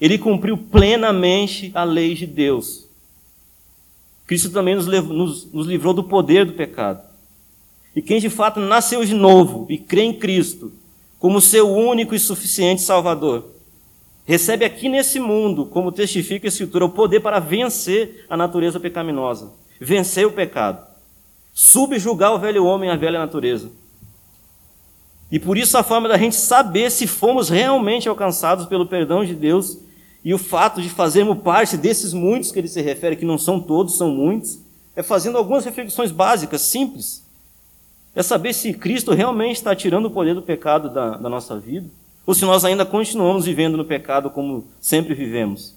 ele 0.00 0.16
cumpriu 0.16 0.56
plenamente 0.56 1.70
a 1.74 1.84
lei 1.84 2.14
de 2.14 2.26
Deus. 2.26 2.88
Cristo 4.26 4.50
também 4.50 4.74
nos, 4.74 4.86
nos, 4.86 5.52
nos 5.52 5.66
livrou 5.66 5.92
do 5.92 6.04
poder 6.04 6.46
do 6.46 6.52
pecado. 6.52 7.02
E 7.94 8.00
quem 8.00 8.20
de 8.20 8.30
fato 8.30 8.60
nasceu 8.60 9.04
de 9.04 9.14
novo 9.14 9.66
e 9.68 9.76
crê 9.76 10.02
em 10.02 10.12
Cristo 10.12 10.72
como 11.18 11.40
seu 11.40 11.68
único 11.68 12.14
e 12.14 12.18
suficiente 12.18 12.80
Salvador, 12.80 13.50
recebe 14.24 14.64
aqui 14.64 14.88
nesse 14.88 15.20
mundo, 15.20 15.66
como 15.66 15.92
testifica 15.92 16.46
a 16.46 16.48
Escritura, 16.48 16.86
o 16.86 16.90
poder 16.90 17.20
para 17.20 17.38
vencer 17.38 18.24
a 18.30 18.36
natureza 18.36 18.80
pecaminosa, 18.80 19.52
vencer 19.78 20.26
o 20.26 20.32
pecado, 20.32 20.82
subjugar 21.52 22.32
o 22.32 22.38
velho 22.38 22.64
homem 22.64 22.88
a 22.88 22.96
velha 22.96 23.18
natureza. 23.18 23.70
E 25.30 25.38
por 25.38 25.58
isso 25.58 25.76
a 25.76 25.82
forma 25.82 26.08
da 26.08 26.16
gente 26.16 26.36
saber 26.36 26.90
se 26.90 27.06
fomos 27.06 27.50
realmente 27.50 28.08
alcançados 28.08 28.66
pelo 28.66 28.86
perdão 28.86 29.24
de 29.24 29.34
Deus 29.34 29.78
e 30.24 30.34
o 30.34 30.38
fato 30.38 30.82
de 30.82 30.90
fazermos 30.90 31.42
parte 31.42 31.76
desses 31.76 32.12
muitos 32.12 32.52
que 32.52 32.58
ele 32.58 32.68
se 32.68 32.80
refere, 32.82 33.16
que 33.16 33.24
não 33.24 33.38
são 33.38 33.60
todos, 33.60 33.96
são 33.96 34.10
muitos, 34.10 34.58
é 34.94 35.02
fazendo 35.02 35.38
algumas 35.38 35.64
reflexões 35.64 36.10
básicas, 36.12 36.60
simples. 36.60 37.24
É 38.14 38.22
saber 38.22 38.52
se 38.52 38.74
Cristo 38.74 39.12
realmente 39.12 39.56
está 39.56 39.74
tirando 39.74 40.06
o 40.06 40.10
poder 40.10 40.34
do 40.34 40.42
pecado 40.42 40.90
da, 40.90 41.16
da 41.16 41.28
nossa 41.28 41.58
vida, 41.58 41.88
ou 42.26 42.34
se 42.34 42.44
nós 42.44 42.64
ainda 42.64 42.84
continuamos 42.84 43.46
vivendo 43.46 43.76
no 43.76 43.84
pecado 43.84 44.30
como 44.30 44.64
sempre 44.80 45.14
vivemos. 45.14 45.74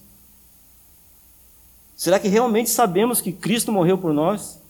Será 1.96 2.20
que 2.20 2.28
realmente 2.28 2.70
sabemos 2.70 3.22
que 3.22 3.32
Cristo 3.32 3.72
morreu 3.72 3.98
por 3.98 4.14
nós? 4.14 4.62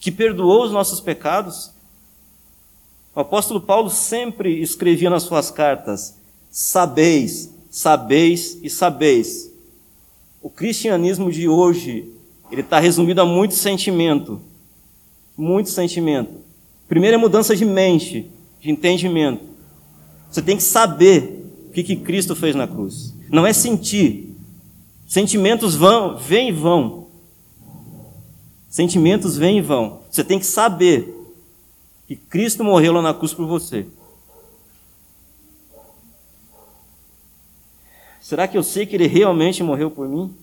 Que 0.00 0.10
perdoou 0.10 0.64
os 0.64 0.72
nossos 0.72 1.00
pecados? 1.00 1.70
O 3.14 3.20
apóstolo 3.20 3.60
Paulo 3.60 3.88
sempre 3.88 4.60
escrevia 4.60 5.10
nas 5.10 5.22
suas 5.22 5.50
cartas: 5.50 6.16
Sabeis 6.50 7.51
sabeis 7.72 8.58
e 8.62 8.68
sabeis. 8.68 9.50
O 10.42 10.50
cristianismo 10.50 11.32
de 11.32 11.48
hoje, 11.48 12.12
ele 12.50 12.60
está 12.60 12.78
resumido 12.78 13.22
a 13.22 13.24
muito 13.24 13.54
sentimento. 13.54 14.42
Muito 15.36 15.70
sentimento. 15.70 16.32
Primeiro 16.86 17.14
é 17.14 17.18
mudança 17.18 17.56
de 17.56 17.64
mente, 17.64 18.30
de 18.60 18.70
entendimento. 18.70 19.42
Você 20.30 20.42
tem 20.42 20.58
que 20.58 20.62
saber 20.62 21.46
o 21.68 21.72
que, 21.72 21.82
que 21.82 21.96
Cristo 21.96 22.36
fez 22.36 22.54
na 22.54 22.68
cruz. 22.68 23.14
Não 23.30 23.46
é 23.46 23.54
sentir. 23.54 24.36
Sentimentos 25.06 25.74
vão, 25.74 26.18
vêm 26.18 26.50
e 26.50 26.52
vão. 26.52 27.06
Sentimentos 28.68 29.38
vêm 29.38 29.58
e 29.58 29.62
vão. 29.62 30.02
Você 30.10 30.22
tem 30.22 30.38
que 30.38 30.46
saber 30.46 31.14
que 32.06 32.16
Cristo 32.16 32.62
morreu 32.62 32.92
lá 32.92 33.00
na 33.00 33.14
cruz 33.14 33.32
por 33.32 33.46
você. 33.46 33.86
Será 38.32 38.48
que 38.48 38.56
eu 38.56 38.62
sei 38.62 38.86
que 38.86 38.96
ele 38.96 39.06
realmente 39.06 39.62
morreu 39.62 39.90
por 39.90 40.08
mim? 40.08 40.34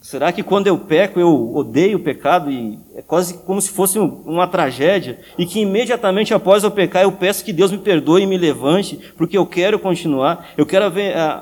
Será 0.00 0.32
que 0.32 0.42
quando 0.42 0.68
eu 0.68 0.78
peco 0.78 1.20
eu 1.20 1.54
odeio 1.54 1.98
o 1.98 2.02
pecado 2.02 2.50
e 2.50 2.78
é 2.94 3.02
quase 3.02 3.34
como 3.44 3.60
se 3.60 3.68
fosse 3.68 3.98
uma 3.98 4.46
tragédia 4.46 5.20
e 5.36 5.44
que 5.44 5.60
imediatamente 5.60 6.32
após 6.32 6.64
eu 6.64 6.70
pecar 6.70 7.02
eu 7.02 7.12
peço 7.12 7.44
que 7.44 7.52
Deus 7.52 7.70
me 7.70 7.76
perdoe 7.76 8.22
e 8.22 8.26
me 8.26 8.38
levante 8.38 8.98
porque 9.18 9.36
eu 9.36 9.44
quero 9.44 9.78
continuar, 9.78 10.48
eu 10.56 10.64
quero 10.64 10.86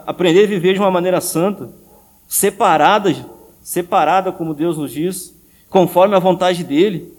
aprender 0.05 0.42
a 0.42 0.49
viver 0.49 0.72
de 0.72 0.80
uma 0.80 0.90
maneira 0.90 1.20
santa, 1.20 1.72
separada, 2.26 3.14
separada 3.62 4.32
como 4.32 4.53
Deus 4.53 4.76
nos 4.76 4.90
diz, 4.90 5.32
conforme 5.70 6.16
a 6.16 6.18
vontade 6.18 6.64
dele. 6.64 7.14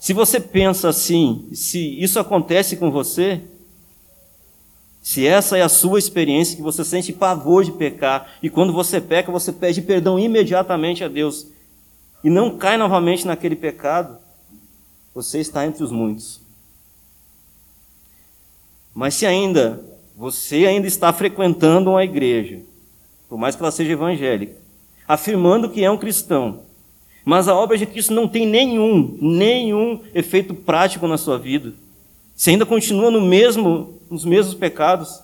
Se 0.00 0.12
você 0.12 0.40
pensa 0.40 0.88
assim, 0.88 1.48
se 1.52 2.02
isso 2.02 2.18
acontece 2.18 2.76
com 2.76 2.90
você, 2.90 3.40
se 5.04 5.26
essa 5.26 5.58
é 5.58 5.60
a 5.60 5.68
sua 5.68 5.98
experiência, 5.98 6.56
que 6.56 6.62
você 6.62 6.82
sente 6.82 7.12
pavor 7.12 7.62
de 7.62 7.72
pecar, 7.72 8.38
e 8.42 8.48
quando 8.48 8.72
você 8.72 9.02
peca, 9.02 9.30
você 9.30 9.52
pede 9.52 9.82
perdão 9.82 10.18
imediatamente 10.18 11.04
a 11.04 11.08
Deus, 11.08 11.46
e 12.24 12.30
não 12.30 12.56
cai 12.56 12.78
novamente 12.78 13.26
naquele 13.26 13.54
pecado, 13.54 14.16
você 15.14 15.40
está 15.40 15.66
entre 15.66 15.84
os 15.84 15.92
muitos. 15.92 16.40
Mas 18.94 19.12
se 19.12 19.26
ainda 19.26 19.84
você 20.16 20.64
ainda 20.64 20.86
está 20.86 21.12
frequentando 21.12 21.90
uma 21.90 22.02
igreja, 22.02 22.62
por 23.28 23.36
mais 23.36 23.54
que 23.54 23.60
ela 23.60 23.70
seja 23.70 23.92
evangélica, 23.92 24.56
afirmando 25.06 25.68
que 25.68 25.84
é 25.84 25.90
um 25.90 25.98
cristão, 25.98 26.62
mas 27.26 27.46
a 27.46 27.54
obra 27.54 27.76
de 27.76 27.84
Cristo 27.84 28.14
não 28.14 28.26
tem 28.26 28.46
nenhum, 28.46 29.18
nenhum 29.20 30.00
efeito 30.14 30.54
prático 30.54 31.06
na 31.06 31.18
sua 31.18 31.36
vida, 31.38 31.74
se 32.36 32.50
ainda 32.50 32.66
continua 32.66 33.10
no 33.10 33.20
mesmo, 33.20 33.94
nos 34.10 34.24
mesmos 34.24 34.54
pecados, 34.54 35.20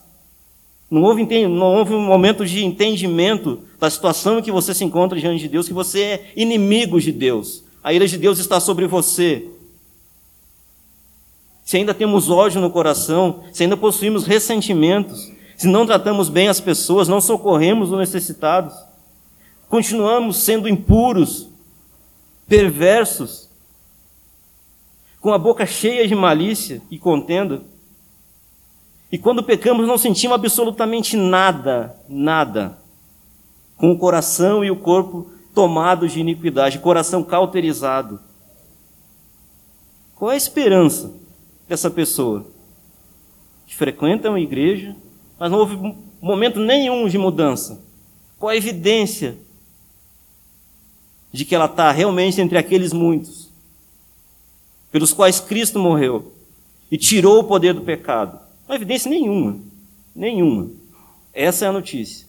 não 0.90 1.02
houve, 1.02 1.24
não 1.46 1.76
houve 1.76 1.94
um 1.94 2.04
momento 2.04 2.44
de 2.44 2.64
entendimento 2.64 3.61
da 3.78 3.88
situação 3.88 4.38
em 4.38 4.42
que 4.42 4.50
você 4.50 4.74
se 4.74 4.84
encontra 4.84 5.18
diante 5.18 5.40
de 5.40 5.48
Deus, 5.48 5.68
que 5.68 5.74
você 5.74 6.00
é 6.00 6.32
inimigo 6.36 7.00
de 7.00 7.12
Deus. 7.12 7.62
A 7.82 7.92
ira 7.92 8.06
de 8.06 8.18
Deus 8.18 8.38
está 8.38 8.61
sobre 8.61 8.86
você. 8.86 9.46
Se 11.64 11.76
ainda 11.76 11.94
temos 11.94 12.28
ódio 12.28 12.61
no 12.61 12.70
coração, 12.70 13.44
se 13.52 13.62
ainda 13.62 13.76
possuímos 13.76 14.26
ressentimentos, 14.26 15.30
se 15.56 15.68
não 15.68 15.86
tratamos 15.86 16.28
bem 16.28 16.48
as 16.48 16.58
pessoas, 16.58 17.06
não 17.06 17.20
socorremos 17.20 17.92
os 17.92 17.98
necessitados, 17.98 18.74
continuamos 19.68 20.38
sendo 20.38 20.68
impuros, 20.68 21.48
perversos, 22.48 23.49
com 25.20 25.32
a 25.32 25.38
boca 25.38 25.66
cheia 25.66 26.08
de 26.08 26.14
malícia 26.14 26.80
e 26.90 26.98
contenda. 26.98 27.62
E 29.12 29.18
quando 29.18 29.42
pecamos, 29.42 29.86
não 29.86 29.98
sentimos 29.98 30.34
absolutamente 30.34 31.16
nada, 31.16 31.94
nada, 32.08 32.78
com 33.76 33.90
o 33.92 33.98
coração 33.98 34.64
e 34.64 34.70
o 34.70 34.76
corpo 34.76 35.30
tomados 35.54 36.12
de 36.12 36.20
iniquidade, 36.20 36.78
coração 36.78 37.22
cauterizado. 37.22 38.20
Qual 40.14 40.30
é 40.30 40.34
a 40.34 40.38
esperança 40.38 41.12
dessa 41.68 41.90
pessoa? 41.90 42.46
Que 43.66 43.74
frequenta 43.74 44.28
uma 44.28 44.40
igreja, 44.40 44.96
mas 45.38 45.50
não 45.50 45.58
houve 45.58 45.76
momento 46.20 46.60
nenhum 46.60 47.08
de 47.08 47.18
mudança. 47.18 47.82
Qual 48.38 48.50
a 48.50 48.56
evidência 48.56 49.38
de 51.32 51.44
que 51.44 51.54
ela 51.54 51.66
está 51.66 51.90
realmente 51.90 52.40
entre 52.40 52.56
aqueles 52.56 52.92
muitos? 52.92 53.49
Pelos 54.91 55.12
quais 55.12 55.41
Cristo 55.41 55.78
morreu 55.78 56.32
e 56.91 56.99
tirou 56.99 57.41
o 57.41 57.45
poder 57.45 57.74
do 57.74 57.82
pecado. 57.82 58.38
Não 58.66 58.74
há 58.74 58.76
evidência 58.76 59.11
nenhuma. 59.11 59.59
Nenhuma. 60.14 60.70
Essa 61.32 61.64
é 61.64 61.68
a 61.68 61.72
notícia. 61.72 62.26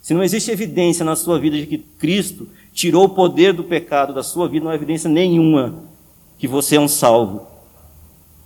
Se 0.00 0.14
não 0.14 0.22
existe 0.22 0.50
evidência 0.50 1.04
na 1.04 1.16
sua 1.16 1.38
vida 1.38 1.56
de 1.56 1.66
que 1.66 1.78
Cristo 1.78 2.48
tirou 2.72 3.04
o 3.04 3.10
poder 3.10 3.52
do 3.52 3.64
pecado 3.64 4.14
da 4.14 4.22
sua 4.22 4.48
vida, 4.48 4.64
não 4.64 4.70
há 4.70 4.74
evidência 4.74 5.08
nenhuma 5.10 5.82
que 6.38 6.46
você 6.46 6.76
é 6.76 6.80
um 6.80 6.88
salvo. 6.88 7.46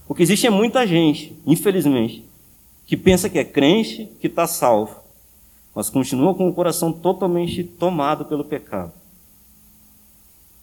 O 0.09 0.15
que 0.15 0.23
existe 0.23 0.47
é 0.47 0.51
muita 0.51 0.87
gente, 0.87 1.37
infelizmente, 1.47 2.25
que 2.87 2.97
pensa 2.97 3.29
que 3.29 3.39
é 3.39 3.45
crente, 3.45 4.09
que 4.21 4.27
está 4.27 4.47
salvo, 4.47 4.97
mas 5.75 5.89
continua 5.89 6.35
com 6.35 6.49
o 6.49 6.55
coração 6.55 6.93
totalmente 6.93 7.63
tomado 7.65 8.25
pelo 8.25 8.45
pecado. 8.45 8.93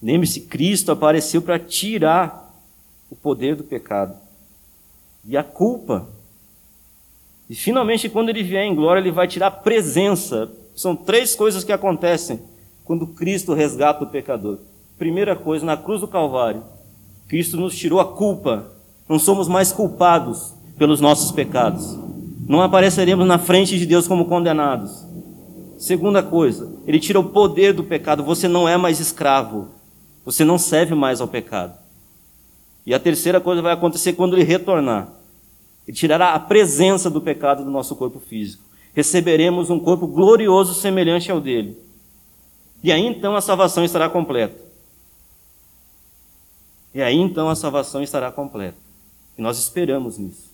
Lembre-se, 0.02 0.42
Cristo 0.42 0.92
apareceu 0.92 1.42
para 1.42 1.60
tirar 1.60 2.49
o 3.10 3.16
poder 3.16 3.56
do 3.56 3.64
pecado 3.64 4.16
e 5.26 5.36
a 5.36 5.44
culpa. 5.44 6.08
E 7.50 7.56
finalmente, 7.56 8.10
quando 8.10 8.30
ele 8.30 8.44
vier 8.44 8.64
em 8.64 8.76
glória, 8.76 9.00
ele 9.00 9.12
vai 9.12 9.28
tirar 9.28 9.48
a 9.48 9.52
presença. 9.52 10.50
São 10.76 10.96
três 10.96 11.36
coisas 11.36 11.64
que 11.64 11.72
acontecem 11.72 12.40
quando 12.86 13.08
Cristo 13.08 13.54
resgata 13.54 14.04
o 14.04 14.10
pecador. 14.10 14.60
Primeira 14.98 15.36
coisa, 15.36 15.66
na 15.66 15.78
cruz 15.78 16.02
do 16.02 16.08
Calvário, 16.08 16.64
Cristo 17.28 17.58
nos 17.58 17.76
tirou 17.76 18.00
a 18.00 18.06
culpa. 18.06 18.72
Não 19.08 19.18
somos 19.18 19.48
mais 19.48 19.72
culpados 19.72 20.54
pelos 20.78 21.02
nossos 21.02 21.32
pecados. 21.32 21.98
Não 22.48 22.62
apareceremos 22.62 23.28
na 23.28 23.38
frente 23.38 23.78
de 23.78 23.86
Deus 23.86 24.08
como 24.08 24.26
condenados. 24.26 25.06
Segunda 25.78 26.22
coisa, 26.22 26.70
ele 26.86 27.00
tira 27.00 27.20
o 27.20 27.30
poder 27.30 27.74
do 27.74 27.84
pecado. 27.84 28.24
Você 28.24 28.48
não 28.48 28.68
é 28.68 28.76
mais 28.76 29.00
escravo. 29.00 29.70
Você 30.26 30.44
não 30.44 30.58
serve 30.58 30.94
mais 30.94 31.22
ao 31.22 31.28
pecado. 31.28 31.79
E 32.86 32.94
a 32.94 33.00
terceira 33.00 33.40
coisa 33.40 33.62
vai 33.62 33.74
acontecer 33.74 34.14
quando 34.14 34.36
ele 34.36 34.44
retornar. 34.44 35.10
Ele 35.88 35.96
tirará 35.96 36.34
a 36.34 36.40
presença 36.40 37.10
do 37.10 37.22
pecado 37.22 37.64
do 37.64 37.72
nosso 37.72 37.96
corpo 37.96 38.20
físico. 38.20 38.64
Receberemos 38.94 39.70
um 39.70 39.80
corpo 39.80 40.08
glorioso 40.08 40.74
semelhante 40.74 41.32
ao 41.32 41.40
dele. 41.40 41.78
E 42.84 42.92
aí 42.92 43.06
então 43.06 43.36
a 43.36 43.42
salvação 43.42 43.84
estará 43.84 44.10
completa. 44.10 44.70
E 46.94 47.02
aí 47.02 47.16
então 47.16 47.50
a 47.50 47.56
salvação 47.56 48.02
estará 48.02 48.32
completa. 48.32 48.78
E 49.38 49.42
nós 49.42 49.58
esperamos 49.58 50.18
nisso. 50.18 50.50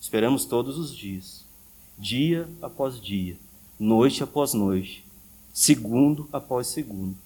Esperamos 0.00 0.44
todos 0.44 0.78
os 0.78 0.94
dias, 0.94 1.44
dia 1.98 2.48
após 2.62 3.00
dia, 3.00 3.36
noite 3.78 4.22
após 4.22 4.54
noite, 4.54 5.04
segundo 5.52 6.28
após 6.32 6.68
segundo. 6.68 7.16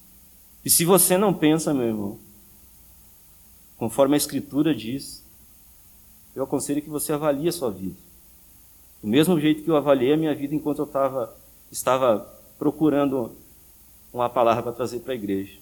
E 0.64 0.70
se 0.70 0.84
você 0.84 1.18
não 1.18 1.34
pensa, 1.34 1.74
meu 1.74 1.86
irmão, 1.86 2.18
conforme 3.80 4.12
a 4.12 4.18
Escritura 4.18 4.74
diz, 4.74 5.24
eu 6.36 6.44
aconselho 6.44 6.82
que 6.82 6.90
você 6.90 7.14
avalie 7.14 7.48
a 7.48 7.52
sua 7.52 7.70
vida. 7.70 7.96
Do 9.02 9.08
mesmo 9.08 9.40
jeito 9.40 9.62
que 9.64 9.70
eu 9.70 9.76
avaliei 9.76 10.12
a 10.12 10.18
minha 10.18 10.34
vida 10.34 10.54
enquanto 10.54 10.80
eu 10.80 10.86
tava, 10.86 11.34
estava 11.72 12.30
procurando 12.58 13.32
uma 14.12 14.28
palavra 14.28 14.64
para 14.64 14.72
trazer 14.72 15.00
para 15.00 15.14
a 15.14 15.16
igreja. 15.16 15.58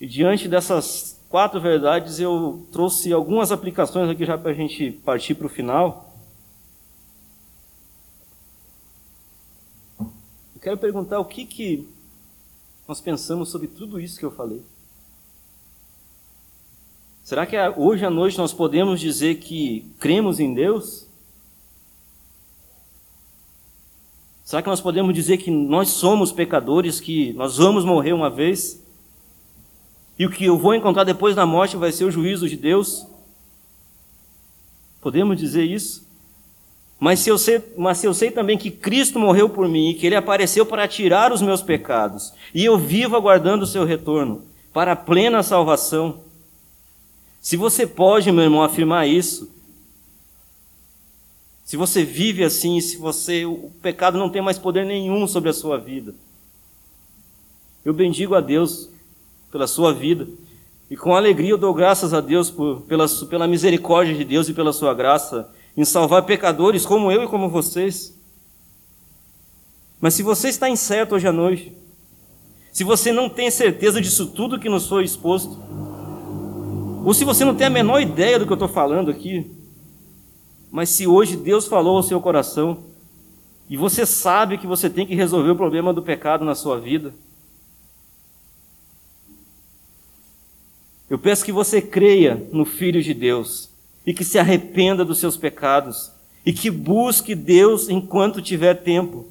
E 0.00 0.06
diante 0.08 0.48
dessas 0.48 1.20
quatro 1.28 1.60
verdades, 1.60 2.18
eu 2.18 2.66
trouxe 2.72 3.12
algumas 3.12 3.52
aplicações 3.52 4.10
aqui 4.10 4.26
já 4.26 4.36
para 4.36 4.50
a 4.50 4.54
gente 4.54 4.90
partir 4.90 5.36
para 5.36 5.46
o 5.46 5.48
final. 5.48 6.12
Eu 10.00 10.60
quero 10.60 10.76
perguntar 10.76 11.20
o 11.20 11.24
que, 11.24 11.46
que 11.46 11.88
nós 12.88 13.00
pensamos 13.00 13.48
sobre 13.48 13.68
tudo 13.68 14.00
isso 14.00 14.18
que 14.18 14.24
eu 14.24 14.32
falei. 14.32 14.60
Será 17.22 17.46
que 17.46 17.56
hoje 17.76 18.04
à 18.04 18.10
noite 18.10 18.36
nós 18.36 18.52
podemos 18.52 19.00
dizer 19.00 19.36
que 19.36 19.86
cremos 20.00 20.40
em 20.40 20.52
Deus? 20.52 21.06
Será 24.44 24.60
que 24.60 24.68
nós 24.68 24.80
podemos 24.80 25.14
dizer 25.14 25.38
que 25.38 25.50
nós 25.50 25.90
somos 25.90 26.32
pecadores, 26.32 27.00
que 27.00 27.32
nós 27.34 27.56
vamos 27.56 27.84
morrer 27.84 28.12
uma 28.12 28.28
vez? 28.28 28.84
E 30.18 30.26
o 30.26 30.30
que 30.30 30.44
eu 30.44 30.58
vou 30.58 30.74
encontrar 30.74 31.04
depois 31.04 31.36
da 31.36 31.46
morte 31.46 31.76
vai 31.76 31.92
ser 31.92 32.04
o 32.04 32.10
juízo 32.10 32.48
de 32.48 32.56
Deus? 32.56 33.06
Podemos 35.00 35.38
dizer 35.38 35.64
isso? 35.64 36.06
Mas 36.98 37.20
se, 37.20 37.30
eu 37.30 37.38
sei, 37.38 37.62
mas 37.76 37.98
se 37.98 38.06
eu 38.06 38.14
sei 38.14 38.30
também 38.30 38.58
que 38.58 38.70
Cristo 38.70 39.18
morreu 39.18 39.48
por 39.48 39.68
mim 39.68 39.90
e 39.90 39.94
que 39.94 40.06
Ele 40.06 40.16
apareceu 40.16 40.66
para 40.66 40.86
tirar 40.86 41.32
os 41.32 41.40
meus 41.40 41.62
pecados, 41.62 42.32
e 42.54 42.64
eu 42.64 42.76
vivo 42.76 43.16
aguardando 43.16 43.64
o 43.64 43.66
seu 43.66 43.84
retorno 43.84 44.44
para 44.72 44.92
a 44.92 44.96
plena 44.96 45.42
salvação, 45.42 46.20
se 47.42 47.56
você 47.56 47.88
pode, 47.88 48.30
meu 48.30 48.44
irmão, 48.44 48.62
afirmar 48.62 49.08
isso, 49.08 49.50
se 51.64 51.76
você 51.76 52.04
vive 52.04 52.44
assim, 52.44 52.80
se 52.80 52.96
você 52.96 53.44
o 53.44 53.72
pecado 53.82 54.16
não 54.16 54.30
tem 54.30 54.40
mais 54.40 54.58
poder 54.58 54.86
nenhum 54.86 55.26
sobre 55.26 55.50
a 55.50 55.52
sua 55.52 55.76
vida, 55.76 56.14
eu 57.84 57.92
bendigo 57.92 58.36
a 58.36 58.40
Deus 58.40 58.88
pela 59.50 59.66
sua 59.66 59.92
vida 59.92 60.28
e 60.88 60.96
com 60.96 61.16
alegria 61.16 61.50
eu 61.50 61.58
dou 61.58 61.74
graças 61.74 62.14
a 62.14 62.20
Deus 62.20 62.48
por, 62.48 62.82
pela, 62.82 63.08
pela 63.28 63.48
misericórdia 63.48 64.14
de 64.14 64.24
Deus 64.24 64.48
e 64.48 64.54
pela 64.54 64.72
sua 64.72 64.94
graça 64.94 65.50
em 65.76 65.84
salvar 65.84 66.24
pecadores 66.24 66.86
como 66.86 67.10
eu 67.10 67.24
e 67.24 67.28
como 67.28 67.48
vocês. 67.48 68.16
Mas 70.00 70.14
se 70.14 70.22
você 70.22 70.48
está 70.48 70.68
incerto 70.68 71.16
hoje 71.16 71.26
à 71.26 71.32
noite, 71.32 71.72
se 72.70 72.84
você 72.84 73.10
não 73.10 73.28
tem 73.28 73.50
certeza 73.50 74.00
disso 74.00 74.26
tudo 74.26 74.60
que 74.60 74.68
nos 74.68 74.86
foi 74.86 75.04
exposto, 75.04 75.58
ou 77.04 77.12
se 77.14 77.24
você 77.24 77.44
não 77.44 77.54
tem 77.54 77.66
a 77.66 77.70
menor 77.70 78.00
ideia 78.00 78.38
do 78.38 78.46
que 78.46 78.52
eu 78.52 78.56
estou 78.56 78.68
falando 78.68 79.10
aqui, 79.10 79.50
mas 80.70 80.88
se 80.90 81.06
hoje 81.06 81.36
Deus 81.36 81.66
falou 81.66 81.96
ao 81.96 82.02
seu 82.02 82.20
coração, 82.20 82.84
e 83.68 83.76
você 83.76 84.04
sabe 84.04 84.58
que 84.58 84.66
você 84.66 84.90
tem 84.90 85.06
que 85.06 85.14
resolver 85.14 85.50
o 85.50 85.56
problema 85.56 85.92
do 85.92 86.02
pecado 86.02 86.44
na 86.44 86.54
sua 86.54 86.78
vida, 86.78 87.14
eu 91.08 91.18
peço 91.18 91.44
que 91.44 91.52
você 91.52 91.80
creia 91.80 92.46
no 92.52 92.64
Filho 92.64 93.02
de 93.02 93.12
Deus 93.12 93.70
e 94.06 94.14
que 94.14 94.24
se 94.24 94.38
arrependa 94.38 95.04
dos 95.04 95.18
seus 95.18 95.36
pecados 95.36 96.10
e 96.44 96.52
que 96.52 96.70
busque 96.70 97.34
Deus 97.34 97.88
enquanto 97.88 98.42
tiver 98.42 98.74
tempo 98.82 99.26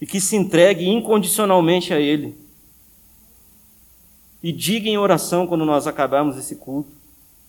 e 0.00 0.06
que 0.06 0.20
se 0.20 0.36
entregue 0.36 0.86
incondicionalmente 0.86 1.92
a 1.92 2.00
Ele. 2.00 2.43
E 4.44 4.52
diga 4.52 4.90
em 4.90 4.98
oração 4.98 5.46
quando 5.46 5.64
nós 5.64 5.86
acabarmos 5.86 6.36
esse 6.36 6.56
culto, 6.56 6.90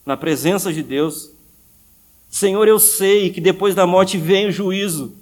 na 0.05 0.15
presença 0.15 0.71
de 0.71 0.81
Deus: 0.81 1.29
Senhor, 2.29 2.65
eu 2.69 2.79
sei 2.79 3.29
que 3.33 3.41
depois 3.41 3.75
da 3.75 3.85
morte 3.85 4.17
vem 4.17 4.47
o 4.47 4.51
juízo. 4.51 5.13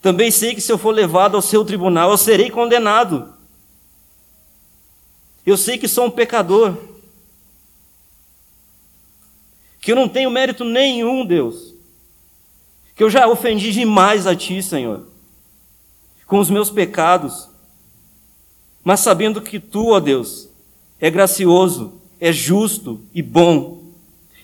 Também 0.00 0.28
sei 0.32 0.56
que 0.56 0.60
se 0.60 0.72
eu 0.72 0.76
for 0.76 0.90
levado 0.90 1.36
ao 1.36 1.40
seu 1.40 1.64
tribunal, 1.64 2.10
eu 2.10 2.16
serei 2.16 2.50
condenado. 2.50 3.32
Eu 5.46 5.56
sei 5.56 5.78
que 5.78 5.86
sou 5.86 6.06
um 6.06 6.10
pecador. 6.10 6.76
Que 9.80 9.92
eu 9.92 9.96
não 9.96 10.08
tenho 10.08 10.32
mérito 10.32 10.64
nenhum, 10.64 11.24
Deus. 11.24 11.74
Que 12.96 13.04
eu 13.04 13.10
já 13.10 13.28
ofendi 13.28 13.70
demais 13.70 14.26
a 14.26 14.34
Ti, 14.34 14.60
Senhor. 14.60 15.06
Com 16.26 16.40
os 16.40 16.50
meus 16.50 16.70
pecados. 16.70 17.48
Mas 18.82 18.98
sabendo 18.98 19.40
que 19.40 19.60
Tu, 19.60 19.86
ó 19.86 20.00
Deus, 20.00 20.50
é 21.02 21.10
gracioso, 21.10 22.00
é 22.18 22.32
justo 22.32 23.00
e 23.12 23.20
bom 23.20 23.82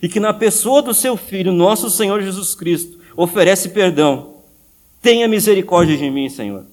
e 0.03 0.09
que 0.09 0.21
na 0.21 0.35
pessoa 0.35 0.83
do 0.83 0.93
seu 0.93 1.17
Filho, 1.17 1.53
nosso 1.53 1.89
Senhor 1.89 2.21
Jesus 2.21 2.55
Cristo, 2.55 2.99
oferece 3.17 3.71
perdão. 3.71 4.35
Tenha 5.01 5.27
misericórdia 5.29 5.97
de 5.97 6.11
mim, 6.11 6.29
Senhor. 6.29 6.67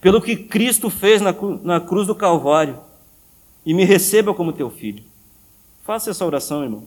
Pelo 0.00 0.20
que 0.20 0.36
Cristo 0.36 0.88
fez 0.88 1.20
na, 1.20 1.34
na 1.62 1.80
cruz 1.80 2.06
do 2.06 2.14
Calvário, 2.14 2.78
e 3.64 3.74
me 3.74 3.84
receba 3.84 4.32
como 4.32 4.52
teu 4.52 4.70
filho. 4.70 5.02
Faça 5.84 6.10
essa 6.10 6.24
oração, 6.24 6.62
irmão. 6.62 6.84